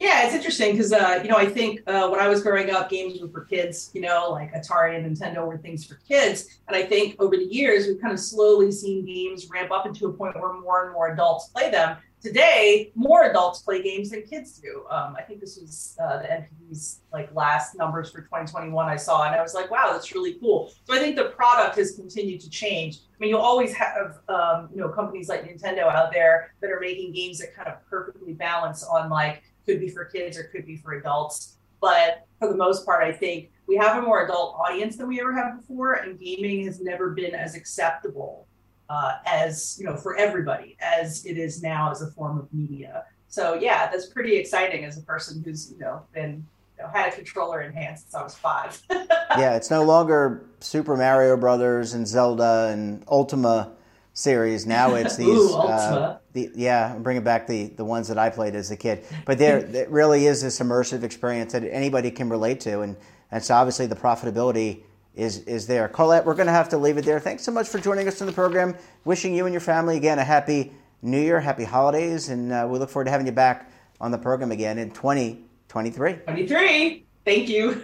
Yeah, 0.00 0.24
it's 0.24 0.34
interesting 0.34 0.72
because 0.72 0.94
uh, 0.94 1.20
you 1.22 1.28
know 1.28 1.36
I 1.36 1.44
think 1.44 1.82
uh, 1.86 2.08
when 2.08 2.20
I 2.20 2.28
was 2.28 2.42
growing 2.42 2.70
up, 2.70 2.88
games 2.88 3.20
were 3.20 3.28
for 3.28 3.44
kids. 3.44 3.90
You 3.92 4.00
know, 4.00 4.30
like 4.30 4.50
Atari 4.54 4.96
and 4.96 5.04
Nintendo 5.04 5.46
were 5.46 5.58
things 5.58 5.84
for 5.84 5.96
kids. 6.08 6.58
And 6.68 6.76
I 6.76 6.82
think 6.84 7.16
over 7.18 7.36
the 7.36 7.44
years, 7.44 7.86
we've 7.86 8.00
kind 8.00 8.14
of 8.14 8.18
slowly 8.18 8.72
seen 8.72 9.04
games 9.04 9.48
ramp 9.50 9.70
up 9.70 9.84
into 9.84 10.06
a 10.06 10.12
point 10.12 10.40
where 10.40 10.54
more 10.54 10.84
and 10.84 10.94
more 10.94 11.12
adults 11.12 11.48
play 11.48 11.70
them. 11.70 11.98
Today, 12.22 12.92
more 12.94 13.24
adults 13.24 13.60
play 13.60 13.82
games 13.82 14.10
than 14.10 14.22
kids 14.22 14.58
do. 14.58 14.84
Um, 14.90 15.16
I 15.18 15.22
think 15.22 15.40
this 15.40 15.58
was 15.58 15.96
uh, 16.02 16.18
the 16.20 16.28
NPD's 16.28 17.00
like 17.12 17.34
last 17.34 17.76
numbers 17.76 18.10
for 18.10 18.20
2021 18.22 18.88
I 18.88 18.96
saw, 18.96 19.24
and 19.24 19.34
I 19.34 19.42
was 19.42 19.54
like, 19.54 19.70
wow, 19.70 19.90
that's 19.92 20.14
really 20.14 20.34
cool. 20.34 20.72
So 20.84 20.94
I 20.94 20.98
think 20.98 21.16
the 21.16 21.30
product 21.30 21.76
has 21.76 21.92
continued 21.92 22.40
to 22.40 22.50
change. 22.50 22.96
I 22.96 23.16
mean, 23.20 23.30
you'll 23.30 23.40
always 23.40 23.74
have 23.74 24.18
um, 24.28 24.70
you 24.72 24.80
know 24.80 24.88
companies 24.88 25.28
like 25.28 25.44
Nintendo 25.44 25.92
out 25.92 26.10
there 26.10 26.54
that 26.62 26.70
are 26.70 26.80
making 26.80 27.12
games 27.12 27.38
that 27.40 27.54
kind 27.54 27.68
of 27.68 27.74
perfectly 27.88 28.32
balance 28.32 28.82
on 28.82 29.10
like 29.10 29.42
could 29.66 29.80
be 29.80 29.88
for 29.88 30.04
kids 30.04 30.38
or 30.38 30.44
could 30.44 30.66
be 30.66 30.76
for 30.76 30.92
adults. 30.92 31.56
But 31.80 32.26
for 32.38 32.48
the 32.48 32.56
most 32.56 32.84
part, 32.84 33.02
I 33.02 33.12
think 33.12 33.50
we 33.66 33.76
have 33.76 34.02
a 34.02 34.06
more 34.06 34.24
adult 34.24 34.56
audience 34.56 34.96
than 34.96 35.08
we 35.08 35.20
ever 35.20 35.34
have 35.34 35.60
before, 35.60 35.94
and 35.94 36.18
gaming 36.18 36.66
has 36.66 36.80
never 36.80 37.10
been 37.10 37.34
as 37.34 37.54
acceptable 37.54 38.46
uh, 38.90 39.14
as 39.24 39.78
you 39.78 39.86
know 39.86 39.96
for 39.96 40.16
everybody 40.16 40.76
as 40.80 41.24
it 41.24 41.38
is 41.38 41.62
now 41.62 41.90
as 41.90 42.02
a 42.02 42.10
form 42.10 42.38
of 42.38 42.52
media. 42.52 43.04
So 43.28 43.54
yeah, 43.54 43.88
that's 43.90 44.06
pretty 44.06 44.36
exciting 44.36 44.84
as 44.84 44.98
a 44.98 45.02
person 45.02 45.42
who's 45.44 45.70
you 45.72 45.78
know 45.78 46.02
been 46.12 46.46
you 46.76 46.84
know, 46.84 46.90
had 46.92 47.12
a 47.12 47.14
controller 47.14 47.62
in 47.62 47.72
hand 47.72 47.98
since 47.98 48.14
I 48.14 48.22
was 48.22 48.34
five. 48.34 48.82
yeah, 48.90 49.54
it's 49.54 49.70
no 49.70 49.84
longer 49.84 50.44
Super 50.58 50.96
Mario 50.96 51.36
Brothers 51.36 51.94
and 51.94 52.06
Zelda 52.06 52.68
and 52.72 53.04
Ultima 53.08 53.72
series. 54.20 54.66
Now 54.66 54.94
it's 54.96 55.16
these. 55.16 55.28
Ooh, 55.28 55.56
uh, 55.56 56.18
the, 56.32 56.50
yeah, 56.54 56.94
I'm 56.94 57.02
bringing 57.02 57.24
back 57.24 57.46
the, 57.46 57.66
the 57.68 57.84
ones 57.84 58.08
that 58.08 58.18
I 58.18 58.30
played 58.30 58.54
as 58.54 58.70
a 58.70 58.76
kid. 58.76 59.04
But 59.24 59.38
there, 59.38 59.58
it 59.74 59.90
really 59.90 60.26
is 60.26 60.42
this 60.42 60.60
immersive 60.60 61.02
experience 61.02 61.52
that 61.52 61.64
anybody 61.64 62.10
can 62.10 62.28
relate 62.28 62.60
to, 62.60 62.80
and, 62.80 62.96
and 63.30 63.42
so 63.42 63.54
obviously 63.54 63.86
the 63.86 63.96
profitability 63.96 64.82
is 65.14 65.38
is 65.40 65.66
there. 65.66 65.88
Colette, 65.88 66.24
we're 66.24 66.34
going 66.34 66.46
to 66.46 66.52
have 66.52 66.68
to 66.68 66.78
leave 66.78 66.96
it 66.96 67.04
there. 67.04 67.18
Thanks 67.18 67.42
so 67.42 67.52
much 67.52 67.68
for 67.68 67.78
joining 67.78 68.06
us 68.06 68.20
in 68.20 68.26
the 68.26 68.32
program. 68.32 68.76
Wishing 69.04 69.34
you 69.34 69.46
and 69.46 69.52
your 69.52 69.60
family 69.60 69.96
again 69.96 70.18
a 70.18 70.24
happy 70.24 70.72
New 71.02 71.20
Year, 71.20 71.40
happy 71.40 71.64
holidays, 71.64 72.28
and 72.28 72.52
uh, 72.52 72.66
we 72.70 72.78
look 72.78 72.90
forward 72.90 73.06
to 73.06 73.10
having 73.10 73.26
you 73.26 73.32
back 73.32 73.70
on 74.00 74.10
the 74.10 74.18
program 74.18 74.52
again 74.52 74.78
in 74.78 74.90
2023. 74.90 76.12
23. 76.12 77.06
Thank 77.24 77.48
you. 77.48 77.82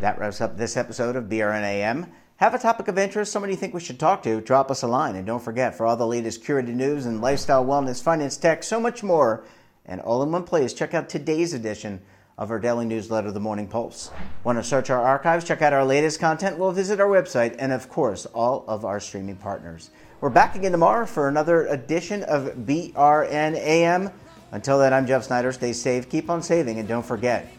That 0.00 0.18
wraps 0.18 0.40
up 0.40 0.56
this 0.56 0.76
episode 0.76 1.16
of 1.16 1.24
BRNAM. 1.24 2.08
Have 2.42 2.54
a 2.54 2.58
topic 2.58 2.88
of 2.88 2.98
interest, 2.98 3.30
somebody 3.30 3.52
you 3.52 3.56
think 3.56 3.72
we 3.72 3.78
should 3.78 4.00
talk 4.00 4.24
to, 4.24 4.40
drop 4.40 4.68
us 4.68 4.82
a 4.82 4.88
line. 4.88 5.14
And 5.14 5.24
don't 5.24 5.38
forget, 5.38 5.76
for 5.76 5.86
all 5.86 5.96
the 5.96 6.04
latest 6.04 6.42
curated 6.42 6.74
news 6.74 7.06
and 7.06 7.20
lifestyle, 7.20 7.64
wellness, 7.64 8.02
finance, 8.02 8.36
tech, 8.36 8.64
so 8.64 8.80
much 8.80 9.04
more, 9.04 9.44
and 9.86 10.00
all 10.00 10.24
in 10.24 10.32
one 10.32 10.42
place, 10.42 10.72
check 10.72 10.92
out 10.92 11.08
today's 11.08 11.54
edition 11.54 12.00
of 12.36 12.50
our 12.50 12.58
daily 12.58 12.84
newsletter, 12.84 13.30
The 13.30 13.38
Morning 13.38 13.68
Pulse. 13.68 14.10
Want 14.42 14.58
to 14.58 14.64
search 14.64 14.90
our 14.90 15.00
archives, 15.00 15.44
check 15.44 15.62
out 15.62 15.72
our 15.72 15.84
latest 15.84 16.18
content? 16.18 16.58
We'll 16.58 16.72
visit 16.72 16.98
our 16.98 17.06
website 17.06 17.54
and, 17.60 17.72
of 17.72 17.88
course, 17.88 18.26
all 18.26 18.64
of 18.66 18.84
our 18.84 18.98
streaming 18.98 19.36
partners. 19.36 19.90
We're 20.20 20.28
back 20.28 20.56
again 20.56 20.72
tomorrow 20.72 21.06
for 21.06 21.28
another 21.28 21.68
edition 21.68 22.24
of 22.24 22.56
BRNAM. 22.66 24.12
Until 24.50 24.80
then, 24.80 24.92
I'm 24.92 25.06
Jeff 25.06 25.22
Snyder. 25.22 25.52
Stay 25.52 25.72
safe, 25.72 26.10
keep 26.10 26.28
on 26.28 26.42
saving, 26.42 26.80
and 26.80 26.88
don't 26.88 27.06
forget, 27.06 27.52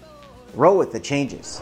roll 0.55 0.77
with 0.77 0.91
the 0.91 0.99
changes. 0.99 1.61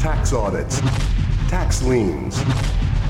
Tax 0.00 0.32
audits, 0.32 0.80
tax 1.50 1.82
liens 1.82 2.69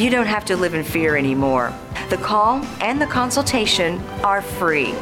You 0.00 0.08
don't 0.08 0.28
have 0.28 0.46
to 0.46 0.56
live 0.56 0.72
in 0.72 0.82
fear 0.82 1.14
anymore. 1.14 1.74
The 2.08 2.16
call 2.16 2.64
and 2.80 2.98
the 2.98 3.06
consultation 3.06 4.00
are 4.24 4.40
free. 4.40 4.94